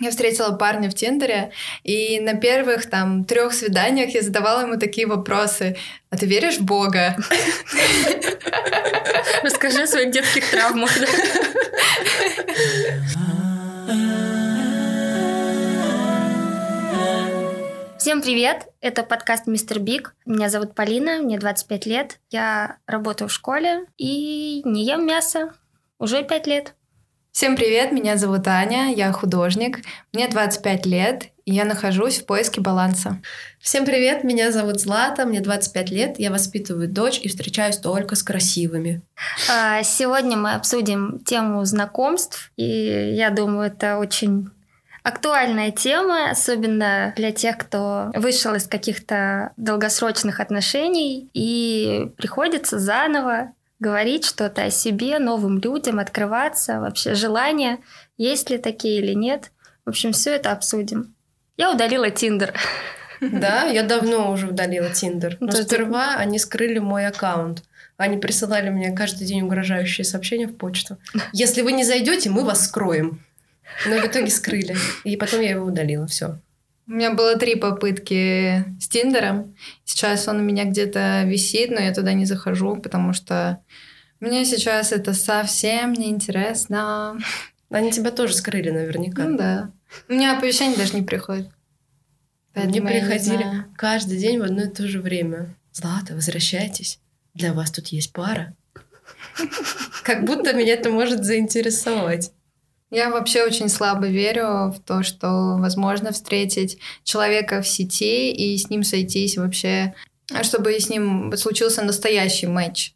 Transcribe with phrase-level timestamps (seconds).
[0.00, 1.50] Я встретила парня в Тиндере,
[1.82, 5.76] и на первых там трех свиданиях я задавала ему такие вопросы.
[6.10, 7.16] А ты веришь в Бога?
[9.42, 10.90] Расскажи о своих детских травмах.
[17.98, 18.68] Всем привет!
[18.80, 20.14] Это подкаст «Мистер Биг».
[20.24, 22.20] Меня зовут Полина, мне 25 лет.
[22.30, 25.52] Я работаю в школе и не ем мясо
[25.98, 26.74] уже 5 лет.
[27.38, 29.78] Всем привет, меня зовут Аня, я художник,
[30.12, 33.22] мне 25 лет, и я нахожусь в поиске баланса.
[33.60, 38.24] Всем привет, меня зовут Злата, мне 25 лет, я воспитываю дочь и встречаюсь только с
[38.24, 39.02] красивыми.
[39.48, 44.50] А, сегодня мы обсудим тему знакомств, и я думаю, это очень
[45.04, 54.24] актуальная тема, особенно для тех, кто вышел из каких-то долгосрочных отношений и приходится заново говорить
[54.24, 57.78] что-то о себе, новым людям, открываться, вообще желание,
[58.16, 59.50] есть ли такие или нет.
[59.84, 61.14] В общем, все это обсудим.
[61.56, 62.54] Я удалила Тиндер.
[63.20, 65.36] Да, я давно уже удалила Тиндер.
[65.40, 67.64] Но сперва они скрыли мой аккаунт.
[67.96, 70.98] Они присылали мне каждый день угрожающие сообщения в почту.
[71.32, 73.24] Если вы не зайдете, мы вас скроем.
[73.86, 74.76] Но в итоге скрыли.
[75.02, 76.06] И потом я его удалила.
[76.06, 76.38] Все.
[76.88, 79.54] У меня было три попытки с Тиндером.
[79.84, 83.62] Сейчас он у меня где-то висит, но я туда не захожу, потому что
[84.20, 87.18] мне сейчас это совсем не интересно.
[87.70, 89.24] Они тебя тоже скрыли наверняка.
[89.24, 89.70] Ну да.
[90.08, 91.48] У меня оповещение даже не приходит.
[92.54, 95.54] Мне приходили каждый день в одно и то же время.
[95.72, 97.00] Злата, возвращайтесь.
[97.34, 98.56] Для вас тут есть пара.
[100.02, 102.32] Как будто меня это может заинтересовать.
[102.90, 108.70] Я вообще очень слабо верю в то, что возможно встретить человека в сети и с
[108.70, 109.94] ним сойтись вообще,
[110.42, 112.94] чтобы с ним случился настоящий матч.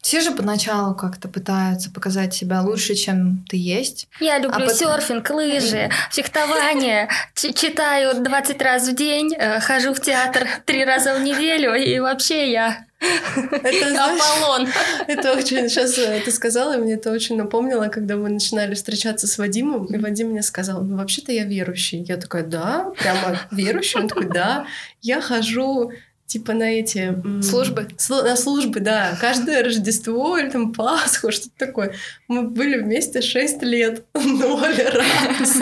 [0.00, 4.06] Все же поначалу как-то пытаются показать себя лучше, чем ты есть.
[4.20, 10.46] Я люблю а серфинг, лыжи, фехтование, читаю 20 раз в день, э, хожу в театр
[10.64, 14.68] три раза в неделю, и вообще я это, Аполлон.
[15.06, 15.68] Это очень...
[15.68, 19.86] Сейчас э, ты сказала, и мне это очень напомнило, когда мы начинали встречаться с Вадимом,
[19.86, 22.02] и Вадим мне сказал, ну, вообще-то я верующий.
[22.02, 24.00] Я такая, да, прямо верующий?
[24.00, 24.66] Он такой, да.
[25.02, 25.92] Я хожу
[26.26, 27.16] типа на эти...
[27.42, 27.88] Службы?
[27.98, 29.16] Слу- на службы, да.
[29.20, 31.94] Каждое Рождество или там Пасху, что-то такое.
[32.28, 34.04] Мы были вместе 6 лет.
[34.14, 35.56] Ноль раз.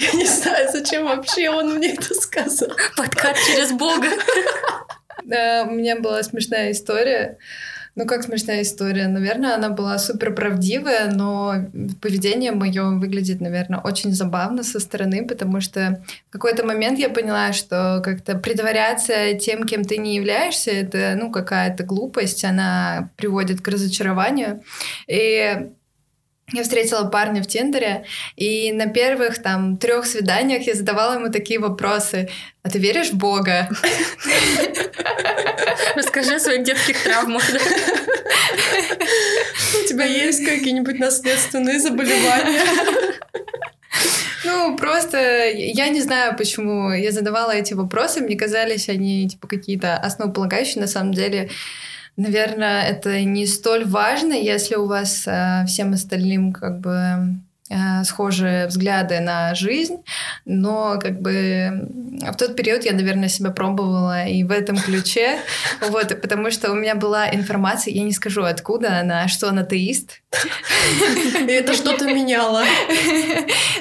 [0.00, 2.70] Я не знаю, зачем вообще он мне это сказал.
[2.96, 4.08] Подкат через Бога.
[5.24, 7.38] У меня была смешная история.
[7.98, 9.08] Ну, как смешная история.
[9.08, 11.66] Наверное, она была супер правдивая, но
[12.00, 17.52] поведение мое выглядит, наверное, очень забавно со стороны, потому что в какой-то момент я поняла,
[17.52, 23.66] что как-то притворяться тем, кем ты не являешься, это, ну, какая-то глупость, она приводит к
[23.66, 24.62] разочарованию.
[25.08, 25.70] И
[26.52, 28.04] я встретила парня в Тиндере,
[28.36, 32.28] и на первых там трех свиданиях я задавала ему такие вопросы.
[32.62, 33.68] А ты веришь в Бога?
[35.94, 37.42] Расскажи о своих детских травмах.
[39.80, 42.62] У тебя есть какие-нибудь наследственные заболевания?
[44.44, 48.20] Ну, просто я не знаю, почему я задавала эти вопросы.
[48.20, 50.80] Мне казались они типа какие-то основополагающие.
[50.80, 51.50] На самом деле,
[52.18, 57.40] наверное, это не столь важно, если у вас э, всем остальным как бы
[58.04, 60.02] схожие взгляды на жизнь,
[60.44, 61.88] но как бы
[62.20, 65.38] в тот период я, наверное, себя пробовала и в этом ключе,
[65.88, 70.22] вот, потому что у меня была информация, я не скажу откуда она, что он атеист.
[71.46, 72.64] И это что-то меняло.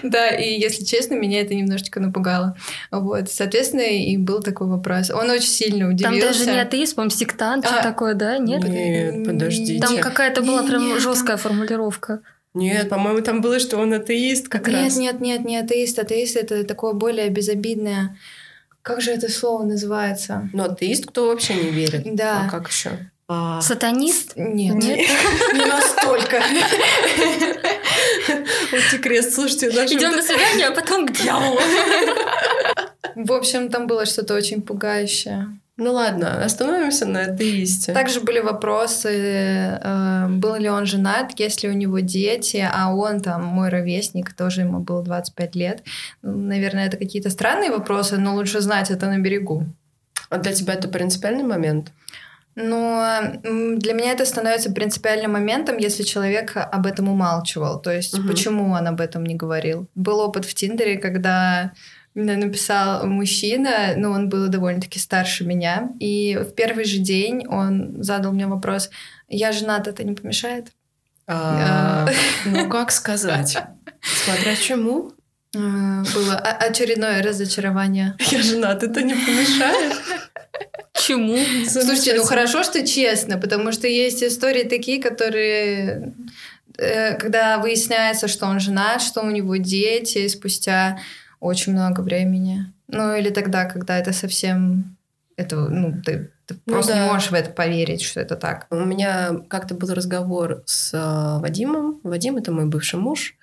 [0.04, 2.56] Да, и если честно, меня это немножечко напугало.
[2.92, 5.10] Вот, соответственно, и был такой вопрос.
[5.10, 6.20] Он очень сильно удивился.
[6.20, 8.38] Там даже не атеист, по-моему, сектант, а, такое, да?
[8.38, 8.64] Нет?
[8.64, 9.86] Нет, подождите.
[9.86, 12.22] Там какая-то была прям жесткая формулировка.
[12.58, 14.98] Нет, по-моему, там было, что он атеист как нет, раз.
[14.98, 16.00] Нет, нет, нет, не атеист.
[16.00, 18.18] Атеист— это такое более безобидное...
[18.82, 20.50] Как же это слово называется?
[20.54, 22.04] Ну, атеист, кто вообще не верит.
[22.16, 22.46] Да.
[22.46, 22.92] А как еще?
[23.28, 23.60] А...
[23.60, 24.38] Сатанист?
[24.38, 24.76] Нет.
[24.76, 25.00] Нет.
[25.54, 26.42] Не настолько.
[28.72, 29.68] Вот крест, слушайте.
[29.68, 31.60] Идем на свидание, а потом к дьяволу.
[33.16, 35.50] В общем, там было что-то очень пугающее.
[35.78, 37.94] Ну ладно, остановимся на атеисте.
[37.94, 39.10] Также были вопросы,
[39.80, 44.34] э, был ли он женат, есть ли у него дети, а он там, мой ровесник,
[44.34, 45.84] тоже ему было 25 лет.
[46.24, 49.66] Наверное, это какие-то странные вопросы, но лучше знать это на берегу.
[50.30, 51.92] А для тебя это принципиальный момент?
[52.56, 57.80] Но для меня это становится принципиальным моментом, если человек об этом умалчивал.
[57.80, 58.30] То есть, угу.
[58.30, 59.88] почему он об этом не говорил.
[59.94, 61.74] Был опыт в Тиндере, когда
[62.18, 68.04] мне написал мужчина, ну, он был довольно-таки старше меня, и в первый же день он
[68.04, 68.90] задал мне вопрос,
[69.28, 70.68] я женат, это не помешает?
[71.28, 72.08] А,
[72.46, 73.58] ну, как сказать?
[74.02, 75.12] Смотря чему?
[75.56, 78.16] А, было очередное разочарование.
[78.32, 79.94] Я женат, это не помешает.
[80.94, 81.38] Чему?
[81.68, 86.14] Слушайте, ну хорошо, что честно, потому что есть истории такие, которые
[86.78, 91.00] э, когда выясняется, что он женат, что у него дети, спустя
[91.40, 92.66] очень много времени.
[92.88, 94.96] Ну или тогда, когда это совсем...
[95.36, 97.04] Это, ну, ты, ты ну, просто да.
[97.04, 98.66] не можешь в это поверить, что это так.
[98.72, 102.00] У меня как-то был разговор с э, Вадимом.
[102.04, 103.36] Вадим— это мой бывший муж.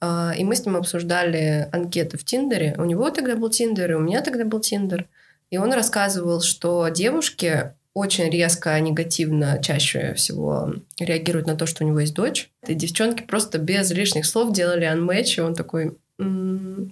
[0.00, 2.74] Э, и мы с ним обсуждали анкеты в Тиндере.
[2.78, 5.06] У него тогда был Тиндер, и у меня тогда был Тиндер.
[5.50, 11.86] И он рассказывал, что девушки очень резко, негативно чаще всего реагируют на то, что у
[11.86, 12.50] него есть дочь.
[12.66, 15.98] И девчонки просто без лишних слов делали анмэч, и он такой...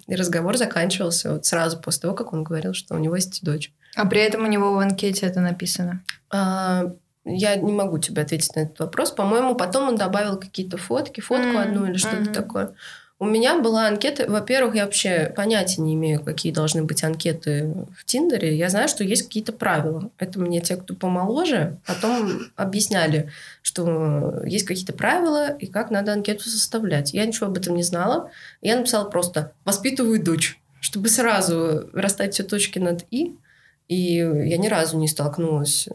[0.07, 3.73] И разговор заканчивался вот сразу после того, как он говорил, что у него есть дочь.
[3.95, 6.03] А при этом у него в анкете это написано?
[6.29, 6.91] А,
[7.25, 9.11] я не могу тебе ответить на этот вопрос.
[9.11, 11.61] По-моему, потом он добавил какие-то фотки, фотку mm-hmm.
[11.61, 12.33] одну или что-то mm-hmm.
[12.33, 12.73] такое.
[13.21, 14.25] У меня была анкета.
[14.27, 18.57] Во-первых, я вообще понятия не имею, какие должны быть анкеты в Тиндере.
[18.57, 20.09] Я знаю, что есть какие-то правила.
[20.17, 23.29] Это мне те, кто помоложе, потом объясняли,
[23.61, 27.13] что есть какие-то правила и как надо анкету составлять.
[27.13, 28.31] Я ничего об этом не знала.
[28.59, 33.35] Я написала просто «воспитываю дочь», чтобы сразу расставить все точки над «и».
[33.87, 35.87] И я ни разу не столкнулась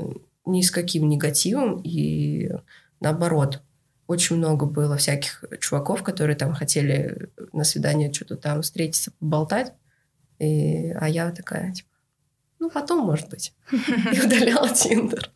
[0.44, 1.80] ни с каким негативом.
[1.82, 2.52] И
[3.00, 3.62] наоборот,
[4.06, 9.72] очень много было всяких чуваков, которые там хотели на свидание что-то там встретиться, поболтать.
[10.38, 11.88] И, а я такая, типа,
[12.58, 13.54] ну, потом, может быть.
[13.70, 15.30] И удаляла Тиндер.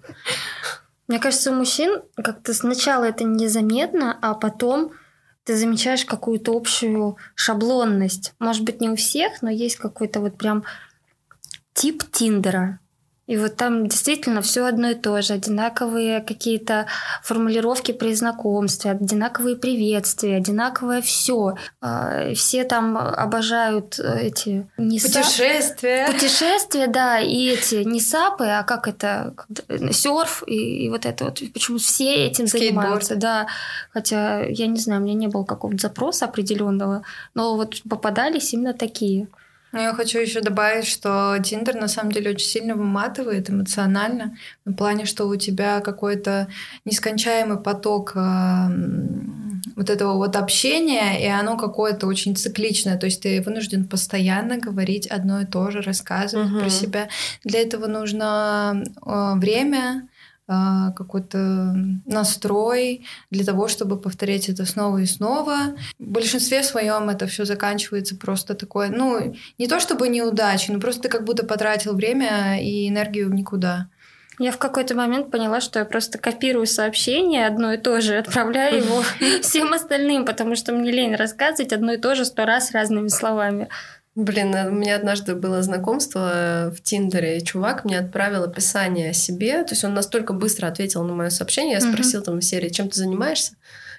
[1.06, 4.92] Мне кажется, у мужчин как-то сначала это незаметно, а потом
[5.44, 8.34] ты замечаешь какую-то общую шаблонность.
[8.38, 10.64] Может быть, не у всех, но есть какой-то вот прям
[11.72, 12.79] тип Тиндера.
[13.30, 15.34] И вот там действительно все одно и то же.
[15.34, 16.86] Одинаковые какие-то
[17.22, 21.54] формулировки при знакомстве, одинаковые приветствия, одинаковое все.
[21.80, 24.68] А, все там обожают эти...
[24.76, 26.06] Не путешествия.
[26.06, 26.14] Сап...
[26.16, 29.32] Путешествия, да, и эти не сапы, а как это?
[29.92, 31.40] Серф и, и вот это вот.
[31.52, 32.82] Почему все этим Скейтборд.
[32.82, 33.46] занимаются, да.
[33.92, 37.04] Хотя, я не знаю, у меня не было какого-то запроса определенного,
[37.34, 39.28] но вот попадались именно такие.
[39.72, 44.72] Ну, я хочу еще добавить, что Тиндер на самом деле очень сильно выматывает эмоционально, в
[44.72, 46.48] плане, что у тебя какой-то
[46.84, 48.66] нескончаемый поток э,
[49.76, 55.06] вот этого вот общения, и оно какое-то очень цикличное, то есть ты вынужден постоянно говорить
[55.06, 56.60] одно и то же, рассказывать угу.
[56.60, 57.08] про себя.
[57.44, 60.09] Для этого нужно э, время, а,
[60.96, 61.74] какой-то
[62.06, 65.74] настрой для того, чтобы повторять это снова и снова.
[65.98, 71.02] В большинстве своем это все заканчивается просто такое, ну, не то чтобы неудачей, но просто
[71.02, 73.88] ты как будто потратил время и энергию в никуда.
[74.40, 78.78] Я в какой-то момент поняла, что я просто копирую сообщение одно и то же, отправляю
[78.78, 79.02] его
[79.42, 83.68] всем остальным, потому что мне лень рассказывать одно и то же сто раз разными словами.
[84.16, 89.62] Блин, у меня однажды было знакомство в Тиндере, и чувак мне отправил описание о себе.
[89.62, 91.74] То есть он настолько быстро ответил на мое сообщение.
[91.74, 93.52] Я спросила там в серии, чем ты занимаешься?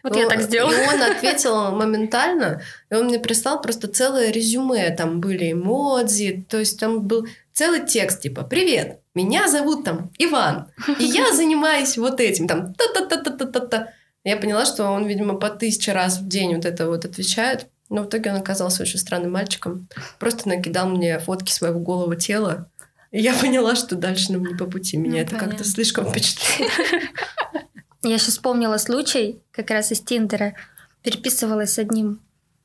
[0.03, 0.73] Вот и я так сделала.
[0.73, 4.89] И он ответил моментально, и он мне прислал просто целое резюме.
[4.89, 10.67] Там были эмодзи, то есть там был целый текст, типа «Привет, меня зовут там Иван,
[10.99, 12.47] и я занимаюсь вот этим».
[12.47, 13.89] Там та-та-та-та-та-та.
[14.23, 17.67] Я поняла, что он, видимо, по тысяче раз в день вот это вот отвечает.
[17.91, 19.89] Но в итоге он оказался очень странным мальчиком.
[20.17, 22.69] Просто накидал мне фотки своего голого тела.
[23.11, 24.95] И я поняла, что дальше нам не по пути.
[24.95, 26.71] Меня ну, это как-то слишком впечатлило.
[28.03, 30.55] Я сейчас вспомнила случай, как раз из Тиндера.
[31.03, 32.21] Переписывалась с одним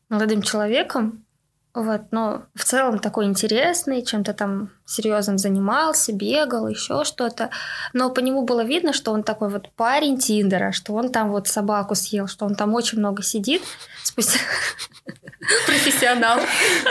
[0.08, 1.25] молодым человеком.
[1.76, 7.50] Вот, но в целом такой интересный, чем-то там серьезным занимался, бегал, еще что-то.
[7.92, 11.48] Но по нему было видно, что он такой вот парень Тиндера, что он там вот
[11.48, 13.60] собаку съел, что он там очень много сидит.
[14.02, 14.38] Спустя...
[15.66, 16.40] Профессионал.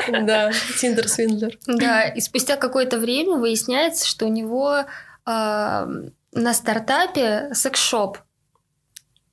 [0.22, 1.58] Да, Тиндер Свиндлер.
[1.66, 4.86] Да, и спустя какое-то время выясняется, что у него
[5.26, 5.88] а,
[6.32, 8.20] на стартапе секс-шоп.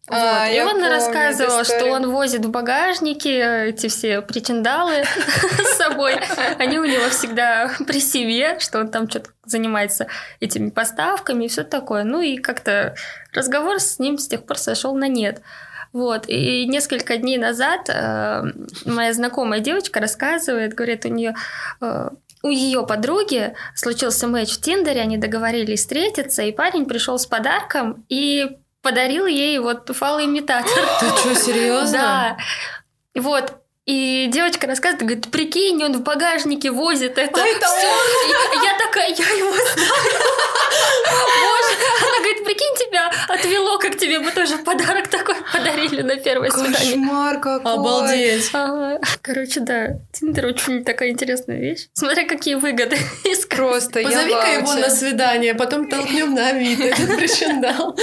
[0.08, 0.54] А, вот.
[0.54, 5.04] И он рассказывал, что он возит в багажнике эти все причиндалы
[5.64, 6.16] с собой.
[6.58, 10.08] Они у него всегда при себе, что он там что-то занимается
[10.40, 12.02] этими поставками и все такое.
[12.02, 12.96] Ну и как-то
[13.32, 15.40] разговор с ним с тех пор сошел на нет.
[15.92, 16.24] Вот.
[16.26, 18.42] И несколько дней назад э,
[18.86, 21.34] моя знакомая девочка рассказывает, говорит, у нее
[21.80, 22.08] э,
[22.42, 28.04] у ее подруги случился матч в Тиндере, они договорились встретиться, и парень пришел с подарком
[28.08, 30.84] и подарил ей вот фалоимитатор.
[31.00, 32.36] Ты что, серьезно?
[33.14, 33.20] Да.
[33.20, 33.61] Вот.
[33.84, 37.42] И девочка рассказывает, говорит, прикинь, он в багажнике возит это.
[37.42, 38.62] А это он?
[38.62, 39.90] Я такая, я его знаю.
[41.10, 41.82] Боже.
[42.00, 46.76] Она говорит, прикинь, тебя отвело, как тебе бы тоже подарок такой подарили на первое свидание.
[46.94, 47.72] Кошмар какой.
[47.72, 48.52] Обалдеть.
[49.20, 51.88] Короче, да, Тиндер очень такая интересная вещь.
[51.92, 53.58] Смотря какие выгоды искать.
[53.58, 57.96] Просто Позови-ка его на свидание, потом толкнем на вид этот причиндал.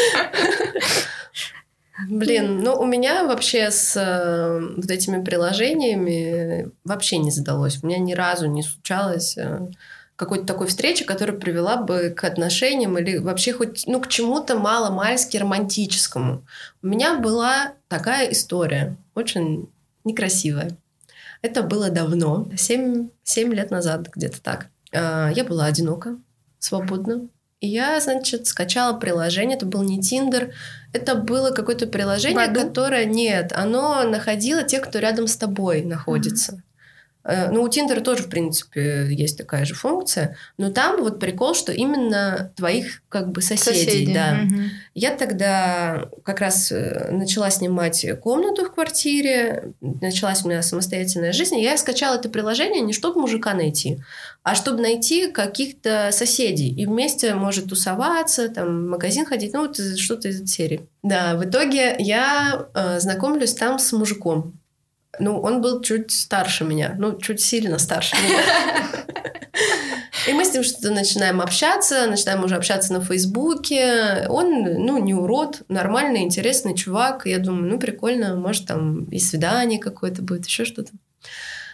[2.08, 7.80] Блин, ну у меня вообще с э, вот этими приложениями вообще не задалось.
[7.82, 9.68] У меня ни разу не случалось э,
[10.16, 15.38] какой-то такой встречи, которая привела бы к отношениям или вообще хоть ну, к чему-то мало-мальски
[15.38, 16.46] романтическому.
[16.82, 19.70] У меня была такая история, очень
[20.04, 20.78] некрасивая.
[21.42, 24.68] Это было давно, 7, 7 лет назад, где-то так.
[24.92, 26.18] Э, я была одинока,
[26.60, 27.28] свободна.
[27.62, 29.58] И я, значит, скачала приложение.
[29.58, 30.54] Это был не Тиндер,
[30.94, 36.62] это было какое-то приложение, которое нет, оно находило тех, кто рядом с тобой находится.
[37.24, 37.50] Mm-hmm.
[37.52, 41.72] Ну, у Тиндера тоже, в принципе, есть такая же функция, но там вот прикол, что
[41.72, 44.14] именно твоих как бы соседей, Соседи.
[44.14, 44.40] да.
[44.44, 44.62] Угу.
[44.96, 51.58] Я тогда как раз э, начала снимать комнату в квартире, началась у меня самостоятельная жизнь,
[51.58, 54.00] и я скачала это приложение не чтобы мужика найти,
[54.44, 59.78] а чтобы найти каких-то соседей и вместе, может, тусоваться, там, в магазин ходить, ну, вот
[59.98, 60.82] что-то из этой серии.
[61.04, 64.59] Да, в итоге я э, знакомлюсь там с мужиком.
[65.18, 68.44] Ну, он был чуть старше меня, ну, чуть сильно старше меня.
[70.28, 74.28] И мы с ним что-то начинаем общаться, начинаем уже общаться на Фейсбуке.
[74.30, 77.26] Он, ну, не урод, нормальный, интересный чувак.
[77.26, 80.92] Я думаю, ну, прикольно, может, там и свидание какое-то будет, еще что-то.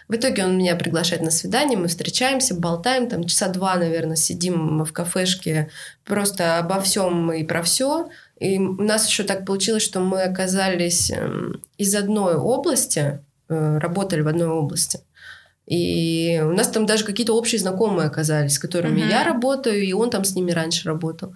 [0.08, 4.84] В итоге он меня приглашает на свидание, мы встречаемся, болтаем, там часа два, наверное, сидим
[4.84, 5.68] в кафешке
[6.04, 8.08] просто обо всем и про все.
[8.38, 14.28] И у нас еще так получилось, что мы оказались эм, из одной области, работали в
[14.28, 15.00] одной области.
[15.66, 19.10] И у нас там даже какие-то общие знакомые оказались, с которыми uh-huh.
[19.10, 21.34] я работаю, и он там с ними раньше работал.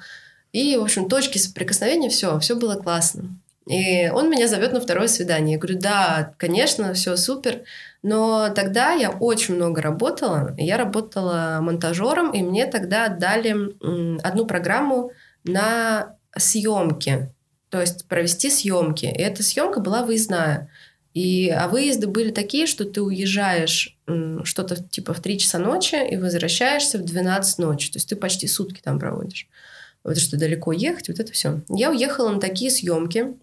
[0.52, 3.24] И, в общем, точки соприкосновения, все, все было классно.
[3.66, 5.54] И он меня зовет на второе свидание.
[5.54, 7.62] Я говорю, да, конечно, все супер.
[8.02, 10.54] Но тогда я очень много работала.
[10.58, 13.54] Я работала монтажером, и мне тогда отдали
[14.22, 15.12] одну программу
[15.44, 17.32] на съемки.
[17.68, 19.06] То есть провести съемки.
[19.06, 20.68] И эта съемка была выездная.
[21.14, 23.98] И, а выезды были такие, что ты уезжаешь
[24.44, 27.90] что-то типа в 3 часа ночи и возвращаешься в 12 ночи.
[27.90, 29.48] То есть ты почти сутки там проводишь.
[30.04, 31.60] Вот что далеко ехать, вот это все.
[31.68, 33.34] Я уехала на такие съемки,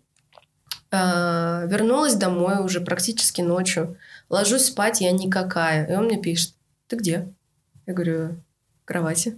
[0.89, 3.97] а, вернулась домой уже практически ночью,
[4.29, 5.85] ложусь спать, я никакая.
[5.87, 6.53] И он мне пишет,
[6.87, 7.27] ты где?
[7.85, 8.29] Я говорю,
[8.81, 9.37] в кровати.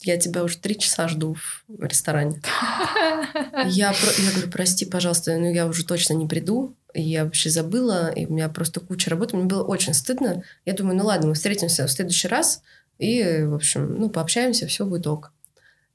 [0.00, 1.36] Я тебя уже три часа жду
[1.68, 2.40] в ресторане.
[3.66, 8.26] Я, я говорю, прости, пожалуйста, но я уже точно не приду я вообще забыла, и
[8.26, 9.36] у меня просто куча работы.
[9.36, 10.42] Мне было очень стыдно.
[10.64, 12.62] Я думаю, ну ладно, мы встретимся в следующий раз,
[12.98, 15.32] и, в общем, ну, пообщаемся, все будет ок.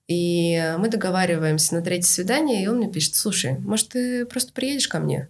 [0.07, 4.87] И мы договариваемся на третье свидание, и он мне пишет, слушай, может, ты просто приедешь
[4.87, 5.29] ко мне?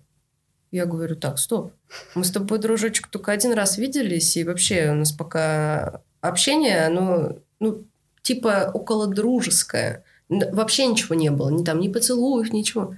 [0.72, 1.72] Я говорю, так, стоп.
[2.16, 7.38] Мы с тобой, дружочек, только один раз виделись, и вообще у нас пока общение, оно,
[7.60, 7.86] ну,
[8.22, 10.04] типа около дружеское.
[10.28, 12.96] Вообще ничего не было, ни там, ни поцелуев, ничего.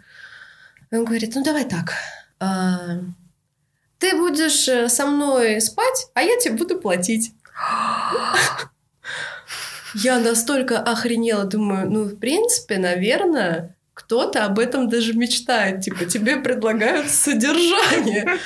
[0.90, 1.94] И он говорит, ну, давай так,
[2.40, 7.32] ты будешь э, со мной спать, а я тебе буду платить.
[9.96, 15.82] Я настолько охренела, думаю, ну, в принципе, наверное, кто-то об этом даже мечтает.
[15.82, 18.38] Типа, тебе предлагают содержание.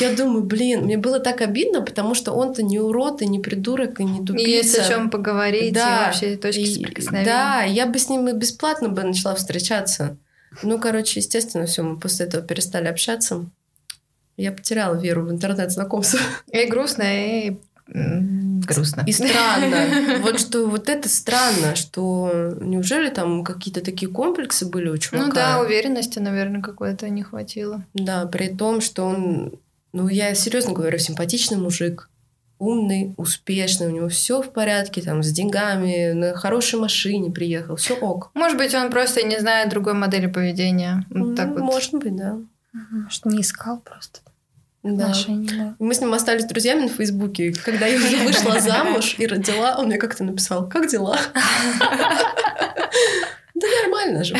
[0.00, 4.00] Я думаю, блин, мне было так обидно, потому что он-то не урод, и не придурок,
[4.00, 4.48] и не тупица.
[4.48, 5.86] И есть о чем поговорить, да.
[5.86, 7.24] и вообще точки соприкосновения.
[7.24, 10.16] Да, я бы с ним и бесплатно бы начала встречаться.
[10.62, 13.46] Ну, короче, естественно, все, мы после этого перестали общаться.
[14.36, 16.20] Я потеряла веру в интернет-знакомство.
[16.52, 17.56] И грустно, и
[17.86, 19.04] грустно.
[19.06, 20.18] И странно.
[20.22, 25.26] Вот что вот это странно, что неужели там какие-то такие комплексы были у чувака?
[25.26, 27.84] Ну да, уверенности, наверное, какой-то не хватило.
[27.94, 29.54] Да, при том, что он,
[29.92, 32.08] ну я серьезно говорю, симпатичный мужик,
[32.62, 37.94] умный, успешный, у него все в порядке, там, с деньгами, на хорошей машине приехал, все
[37.94, 38.30] ок.
[38.34, 41.04] Может быть, он просто не знает другой модели поведения.
[41.10, 41.60] Вот ну, так вот.
[41.60, 42.38] Может быть, да.
[42.72, 44.20] Может, не искал просто.
[44.84, 45.06] Да.
[45.06, 45.74] Отношения, да.
[45.78, 47.52] Мы с ним остались друзьями на Фейсбуке.
[47.52, 51.18] Когда я уже вышла замуж и родила, он мне как-то написал, как дела?
[53.54, 54.36] Да нормально же.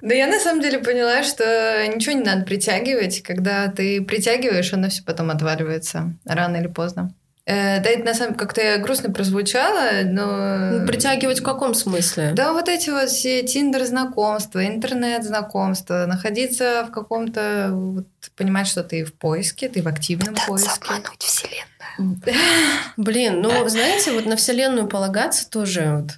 [0.00, 3.20] Да я на самом деле поняла, что ничего не надо притягивать.
[3.20, 6.14] Когда ты притягиваешь, оно все потом отваливается.
[6.24, 7.12] Рано или поздно.
[7.46, 10.78] Э, да, это на самом деле как-то грустно прозвучало, но...
[10.78, 12.32] Ну, притягивать в каком смысле?
[12.34, 19.12] Да, вот эти вот все тиндер-знакомства, интернет-знакомства, находиться в каком-то вот понимать, что ты в
[19.12, 20.70] поиске, ты в активном Да, поиске.
[20.80, 21.68] обмануть вселенную.
[22.96, 26.10] Блин, ну, знаете, вот на Вселенную полагаться тоже вот...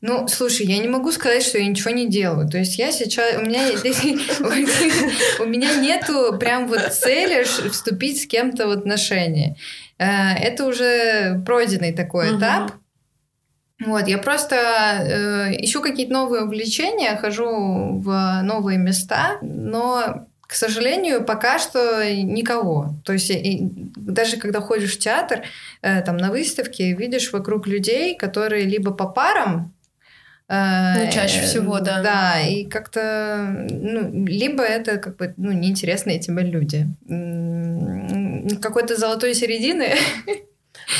[0.00, 2.48] Ну, слушай, я не могу сказать, что я ничего не делаю.
[2.48, 3.36] То есть я сейчас...
[3.36, 3.62] У меня,
[5.40, 9.56] у меня нету прям вот цели вступить с кем-то в отношения.
[9.98, 12.38] Э, Это уже пройденный такой Мгм.
[12.38, 12.72] этап.
[13.84, 21.24] Вот, я просто э, ищу какие-то новые увлечения, хожу в новые места, но, к сожалению,
[21.24, 22.94] пока что никого.
[23.04, 25.42] То есть и даже когда ходишь в театр,
[25.82, 29.73] э, там на выставке, видишь вокруг людей, которые либо по парам,
[30.48, 32.02] Ну, чаще всего, да.
[32.02, 36.86] Да, и как-то, ну, либо это как бы, ну, неинтересные тебе люди.
[38.60, 39.94] Какой-то золотой середины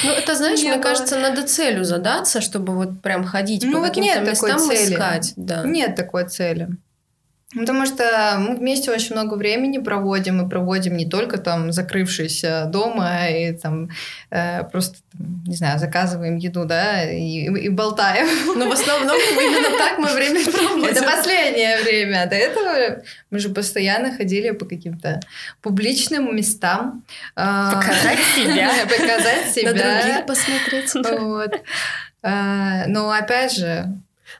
[0.04, 0.82] Ну, это, знаешь, Не мне было.
[0.82, 4.94] кажется, надо целью задаться, чтобы вот прям ходить Ну, по вот каким-то местам цели.
[4.94, 5.32] искать.
[5.36, 5.62] Да.
[5.64, 6.68] Нет такой цели.
[7.56, 13.28] Потому что мы вместе очень много времени проводим, и проводим не только там закрывшись дома
[13.28, 13.88] и там
[14.30, 14.98] э, просто,
[15.46, 18.26] не знаю, заказываем еду, да, и, и болтаем.
[18.58, 20.84] Но в основном именно так мы время проводим.
[20.84, 22.26] Это последнее время.
[22.26, 25.20] До этого мы же постоянно ходили по каким-то
[25.62, 27.04] публичным местам.
[27.36, 28.70] а, Показать себя.
[28.84, 29.72] Показать На себя.
[29.72, 31.20] других посмотреть.
[31.20, 31.52] Вот.
[32.22, 33.86] А, Но опять же,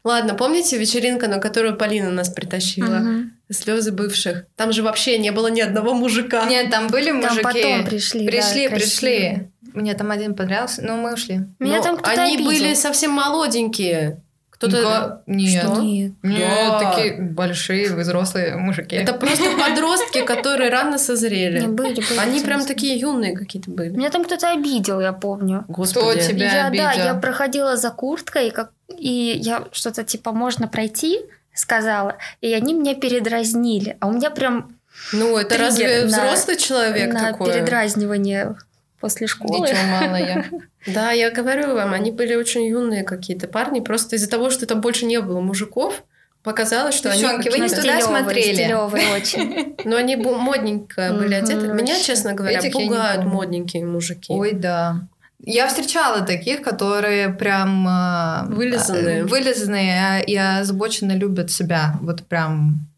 [0.04, 2.96] Ладно, помните вечеринка, на которую Полина нас притащила?
[2.98, 3.32] Мгм.
[3.50, 4.44] Слезы бывших.
[4.56, 6.44] Там же вообще не было ни одного мужика.
[6.46, 7.42] нет, там были Там мужики.
[7.42, 8.20] потом пришли.
[8.26, 8.70] да, Пришли, красивые.
[8.70, 9.48] пришли.
[9.72, 11.40] Мне там один понравился, но мы ушли.
[11.58, 12.50] Меня Но там кто-то Они обидел.
[12.50, 14.20] были совсем молоденькие.
[14.50, 14.82] Кто-то...
[14.82, 15.64] Га- Нет.
[15.64, 15.82] Что?
[15.82, 16.12] Нет.
[16.22, 16.38] Нет,
[16.70, 16.78] Да.
[16.94, 18.94] такие большие взрослые мужики.
[18.94, 21.66] Это просто подростки, которые рано Не созрели.
[21.66, 22.18] были, были.
[22.18, 23.90] Они прям такие юные какие-то были.
[23.90, 25.64] Меня там кто-то обидел, я помню.
[25.66, 26.20] Господи.
[26.20, 27.04] Кто тебя я, да, обидел?
[27.06, 31.20] я проходила за курткой, как, и я что-то типа можно пройти,
[31.54, 33.96] сказала, и они меня передразнили.
[34.00, 34.76] А у меня прям
[35.12, 37.52] Ну, это разве на- взрослый человек на такой?
[37.52, 38.56] передразнивание
[39.00, 39.68] после школы.
[39.68, 40.44] Ничего мало я.
[40.86, 43.80] Да, я говорю вам, они были очень юные какие-то парни.
[43.80, 46.04] Просто из-за того, что там больше не было мужиков,
[46.42, 47.58] показалось, что Девчонки, они...
[47.58, 48.70] вы не туда смотрели.
[49.16, 49.76] очень.
[49.86, 51.68] Ну, они модненько были одеты.
[51.68, 52.04] Меня, вообще.
[52.04, 54.32] честно говоря, пугают модненькие мужики.
[54.32, 55.08] Ой, да.
[55.46, 57.86] Я встречала таких, которые прям...
[57.88, 59.18] э, Вылизанные.
[59.20, 61.98] э, Вылизанные и озабоченно любят себя.
[62.00, 62.88] Вот прям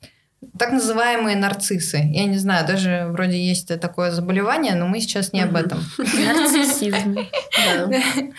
[0.58, 1.98] так называемые нарциссы.
[1.98, 5.78] Я не знаю, даже вроде есть такое заболевание, но мы сейчас не об этом.
[5.98, 7.16] Нарциссизм.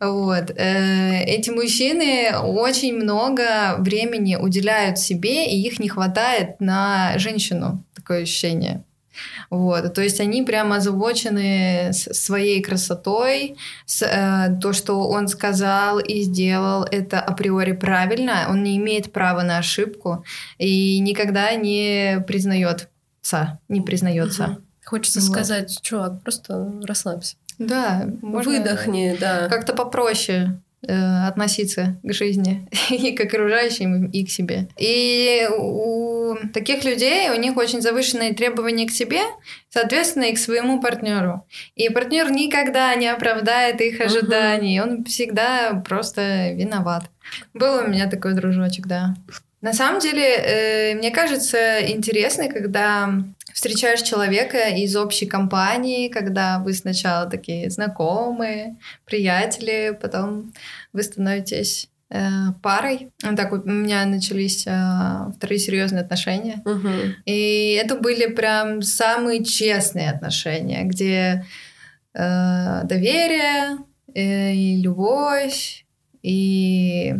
[0.00, 0.50] Вот.
[0.56, 7.82] Э, Эти мужчины очень много времени уделяют себе, и их не хватает на женщину.
[7.94, 8.82] Такое ощущение.
[9.50, 16.22] Вот, то есть они прямо озабочены своей красотой, с, э, то, что он сказал и
[16.22, 20.24] сделал, это априори правильно, он не имеет права на ошибку
[20.58, 22.88] и никогда не признается,
[23.68, 24.46] не признается.
[24.48, 24.62] Мгм.
[24.84, 25.30] Хочется Вот.
[25.30, 27.36] сказать, чувак, просто расслабься.
[27.58, 29.48] Да, можно Выдохни, да.
[29.48, 34.68] как-то попроще относиться к жизни и к окружающим, и к себе.
[34.78, 39.20] И у таких людей, у них очень завышенные требования к себе,
[39.70, 41.46] соответственно, и к своему партнеру.
[41.74, 47.04] И партнер никогда не оправдает их ожиданий, он всегда просто виноват.
[47.54, 49.14] Был у меня такой дружочек, да.
[49.62, 53.10] На самом деле, э, мне кажется, интересно, когда
[53.56, 60.52] встречаешь человека из общей компании, когда вы сначала такие знакомые, приятели, потом
[60.92, 63.12] вы становитесь э, парой.
[63.22, 66.60] Вот так у меня начались э, вторые серьезные отношения.
[66.66, 67.14] Мгм.
[67.24, 71.46] И это были прям самые честные отношения, где
[72.12, 73.78] э, доверие,
[74.14, 75.86] э, и любовь,
[76.22, 77.14] и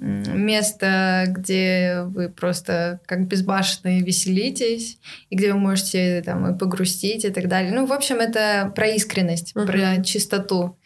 [0.00, 7.30] место, где вы просто как безбашенные веселитесь, и где вы можете там и погрустить и
[7.30, 7.72] так далее.
[7.72, 9.66] Ну, в общем, это про искренность, Мгм.
[9.66, 10.76] про чистоту.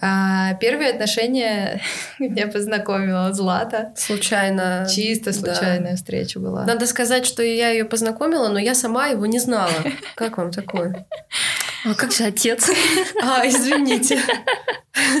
[0.00, 1.80] А первые отношения
[2.20, 3.92] меня познакомила Злата.
[3.96, 4.86] Случайно.
[4.88, 5.32] Чисто да.
[5.54, 6.64] случайная встреча была.
[6.64, 9.72] Надо сказать, что я ее познакомила, но я сама его не знала.
[10.14, 11.06] Как вам такое?
[11.84, 12.68] А как же отец?
[13.22, 14.20] А, извините.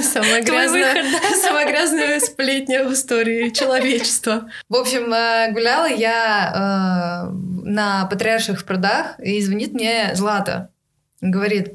[0.02, 4.50] Самая грязная, выход, самая грязная сплетня в истории человечества.
[4.68, 7.30] В общем, э, гуляла я э,
[7.64, 10.70] на Патриарших прудах, и звонит мне Злата.
[11.20, 11.74] Говорит,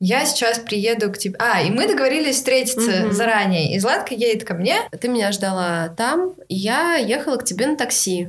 [0.00, 1.36] я сейчас приеду к тебе.
[1.38, 3.12] А, и мы договорились встретиться Мгм.
[3.12, 3.74] заранее.
[3.74, 4.76] И Златка едет ко мне.
[5.00, 8.28] Ты меня ждала там, и я ехала к тебе на такси.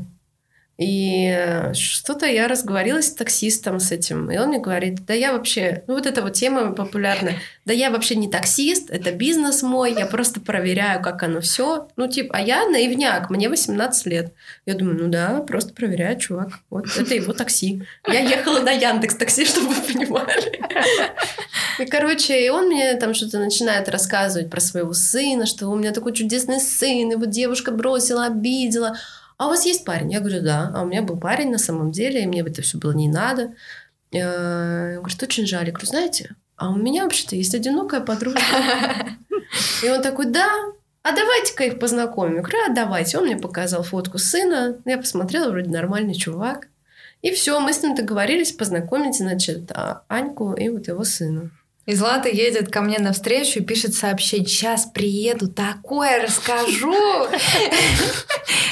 [0.77, 5.83] И что-то я разговорилась с таксистом с этим, и он мне говорит, да я вообще,
[5.87, 10.05] ну вот эта вот тема популярная, да я вообще не таксист, это бизнес мой, я
[10.05, 11.87] просто проверяю, как оно все.
[11.95, 14.33] Ну типа, а я наивняк, мне 18 лет.
[14.65, 17.83] Я думаю, ну да, просто проверяю, чувак, вот это его такси.
[18.05, 20.59] Я ехала на Яндекс такси, чтобы вы понимали.
[21.79, 25.91] И, короче, и он мне там что-то начинает рассказывать про своего сына, что у меня
[25.91, 28.97] такой чудесный сын, его девушка бросила, обидела
[29.37, 30.11] а у вас есть парень?
[30.11, 30.71] Я говорю, да.
[30.73, 33.53] А у меня был парень на самом деле, и мне это все было не надо.
[34.11, 35.65] Э, я говорю, что очень жаль.
[35.65, 38.41] Я говорю, знаете, а у меня вообще-то есть одинокая подружка.
[39.83, 40.49] И он такой, да,
[41.03, 42.37] а давайте-ка их познакомим.
[42.37, 43.17] Я говорю, а давайте.
[43.17, 44.77] Он мне показал фотку сына.
[44.85, 46.67] Я посмотрела, вроде нормальный чувак.
[47.21, 51.51] И все, мы с ним договорились познакомить, значит, а, Аньку и вот его сына.
[51.85, 54.47] И Злата едет ко мне навстречу и пишет сообщение.
[54.47, 57.27] Сейчас приеду, такое расскажу.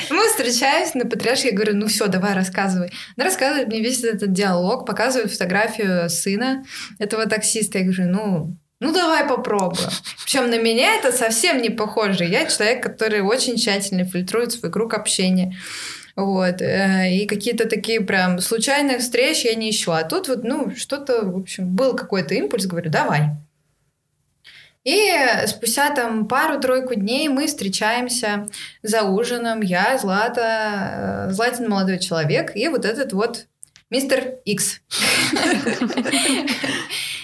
[0.10, 1.50] Мы встречаемся на Патриаршке.
[1.50, 2.92] Я говорю, ну все, давай рассказывай.
[3.16, 6.64] Она рассказывает мне весь этот диалог, показывает фотографию сына
[6.98, 7.78] этого таксиста.
[7.78, 9.90] Я говорю, ну, ну давай попробуем.
[10.24, 12.26] Причем на меня это совсем не похоже.
[12.26, 15.56] Я человек, который очень тщательно фильтрует свой круг общения.
[16.16, 16.62] Вот.
[16.62, 19.92] Э, и какие-то такие прям случайных встреч я не ищу.
[19.92, 23.32] А тут вот, ну, что-то, в общем, был какой-то импульс, говорю, давай.
[24.84, 25.14] И
[25.48, 28.48] спустя там пару-тройку дней мы встречаемся
[28.82, 29.62] за ужином.
[29.62, 33.46] Я, Злата, э, Златин молодой человек и вот этот вот
[33.90, 34.82] мистер Икс.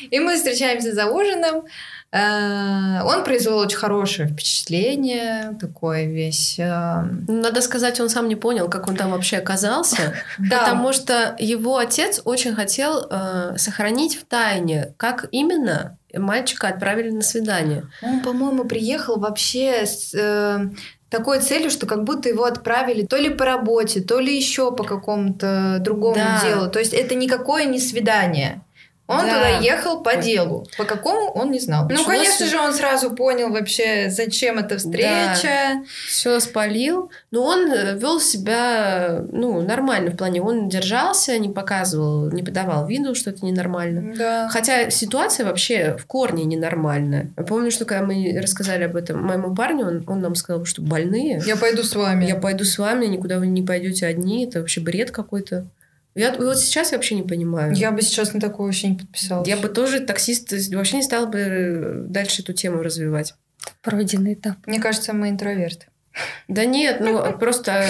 [0.09, 1.65] И мы встречаемся за ужином.
[2.11, 6.57] Э, он произвел очень хорошее впечатление, такое весь...
[6.57, 10.59] Э, Надо сказать, он сам не понял, как он там вообще оказался, да.
[10.59, 17.21] потому что его отец очень хотел э, сохранить в тайне, как именно мальчика отправили на
[17.21, 17.85] свидание.
[18.01, 20.69] Он, по-моему, приехал вообще с э,
[21.09, 24.83] такой целью, что как будто его отправили то ли по работе, то ли еще по
[24.83, 26.41] какому-то другому да.
[26.43, 26.69] делу.
[26.69, 28.61] То есть это никакое не свидание.
[29.09, 29.33] Он да.
[29.33, 30.67] туда ехал по делу.
[30.77, 31.87] По какому, он не знал.
[31.89, 35.41] Ну, конечно же, он сразу понял вообще, зачем эта встреча.
[35.43, 35.83] Да.
[36.07, 37.09] Все спалил.
[37.31, 40.43] Но он э, вел себя, ну, нормально в плане.
[40.43, 44.13] Он держался, не показывал, не подавал виду, что это ненормально.
[44.15, 44.49] Да.
[44.49, 47.31] Хотя ситуация вообще в корне ненормальная.
[47.35, 50.83] Я помню, что когда мы рассказали об этом моему парню, он, он нам сказал, что
[50.83, 51.41] больные.
[51.47, 52.25] Я пойду с вами.
[52.25, 54.45] Я пойду с вами, никуда вы не пойдете одни.
[54.45, 55.65] Это вообще бред какой-то.
[56.15, 57.73] Я вот сейчас я вообще не понимаю.
[57.73, 59.47] Я бы сейчас на такое вообще не подписалась.
[59.47, 63.35] Я бы тоже таксист вообще не стала бы дальше эту тему развивать.
[63.81, 64.55] Пройденный этап.
[64.65, 65.87] Мне кажется, мы интроверты.
[66.47, 67.85] Да нет, ну просто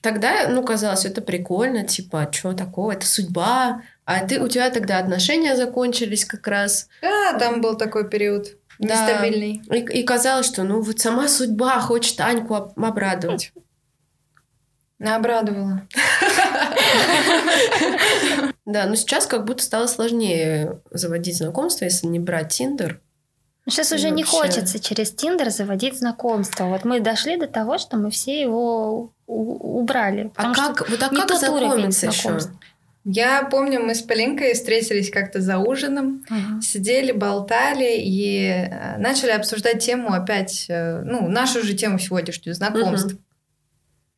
[0.00, 4.70] тогда, ну, казалось, это прикольно, типа, а что такого, это судьба, а ты, у тебя
[4.70, 6.88] тогда отношения закончились как раз.
[7.02, 9.62] Да, там был такой период нестабильный.
[9.66, 9.76] Да.
[9.76, 13.52] И, и казалось, что, ну, вот сама судьба хочет Аньку обрадовать.
[15.00, 15.82] Обрадовала.
[18.66, 23.00] Да, но сейчас как будто стало сложнее заводить знакомство, если не брать Тиндер.
[23.68, 26.66] Сейчас уже не хочется через Тиндер заводить знакомство.
[26.66, 30.30] Вот мы дошли до того, что мы все его убрали.
[30.36, 32.38] А как, вот, а как знакомиться еще?
[33.04, 36.60] Я помню, мы с Полинкой встретились как-то за ужином, uh-huh.
[36.60, 43.14] сидели, болтали и э, начали обсуждать тему опять, э, ну, нашу же тему сегодняшнюю, знакомств.
[43.14, 43.18] Uh-huh.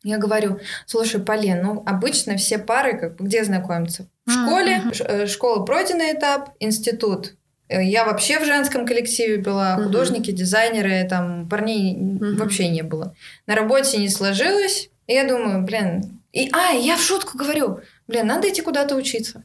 [0.04, 4.08] Я говорю, слушай, Полин, ну обычно все пары как бы где знакомятся?
[4.26, 5.26] В школе, mm-hmm.
[5.26, 7.34] школа пройденный этап, институт.
[7.68, 11.96] Э, я вообще в женском коллективе была, художники, дизайнеры, там парней
[12.36, 13.14] вообще не было.
[13.46, 14.90] На работе не сложилось.
[15.06, 19.44] И я думаю, блин, и, а, я в шутку говорю, блин, надо идти куда-то учиться.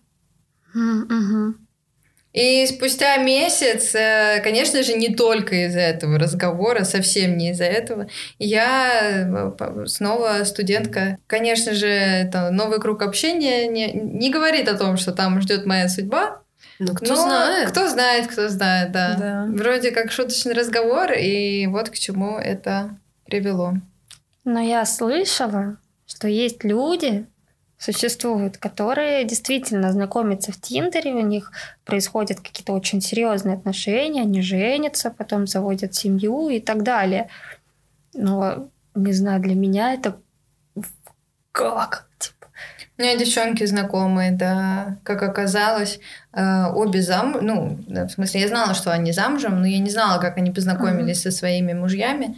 [2.38, 8.10] И спустя месяц, э, конечно же, не только из-за этого разговора, совсем не из-за этого,
[8.38, 9.26] я
[9.60, 11.17] э, снова студентка.
[11.26, 15.89] Конечно же, это новый круг общения не, не говорит о том, что там ждет моя
[15.89, 16.41] судьба,
[16.78, 17.71] ну, кто Но знает.
[17.71, 19.15] Кто знает, кто знает, да.
[19.17, 19.45] да.
[19.50, 23.73] Вроде как шуточный разговор, и вот к чему это привело.
[24.45, 27.26] Но я слышала, что есть люди,
[27.77, 31.51] существуют, которые действительно знакомятся в Тиндере, у них
[31.85, 37.29] происходят какие-то очень серьезные отношения, они женятся, потом заводят семью и так далее.
[38.13, 40.17] Но, не знаю, для меня это
[41.51, 42.07] как?
[42.19, 42.47] Типа.
[42.97, 45.99] У меня девчонки знакомые, да, как оказалось,
[46.33, 50.19] э, обе зам, ну, в смысле, я знала, что они замужем, но я не знала,
[50.19, 51.31] как они познакомились mm-hmm.
[51.31, 52.37] со своими мужьями.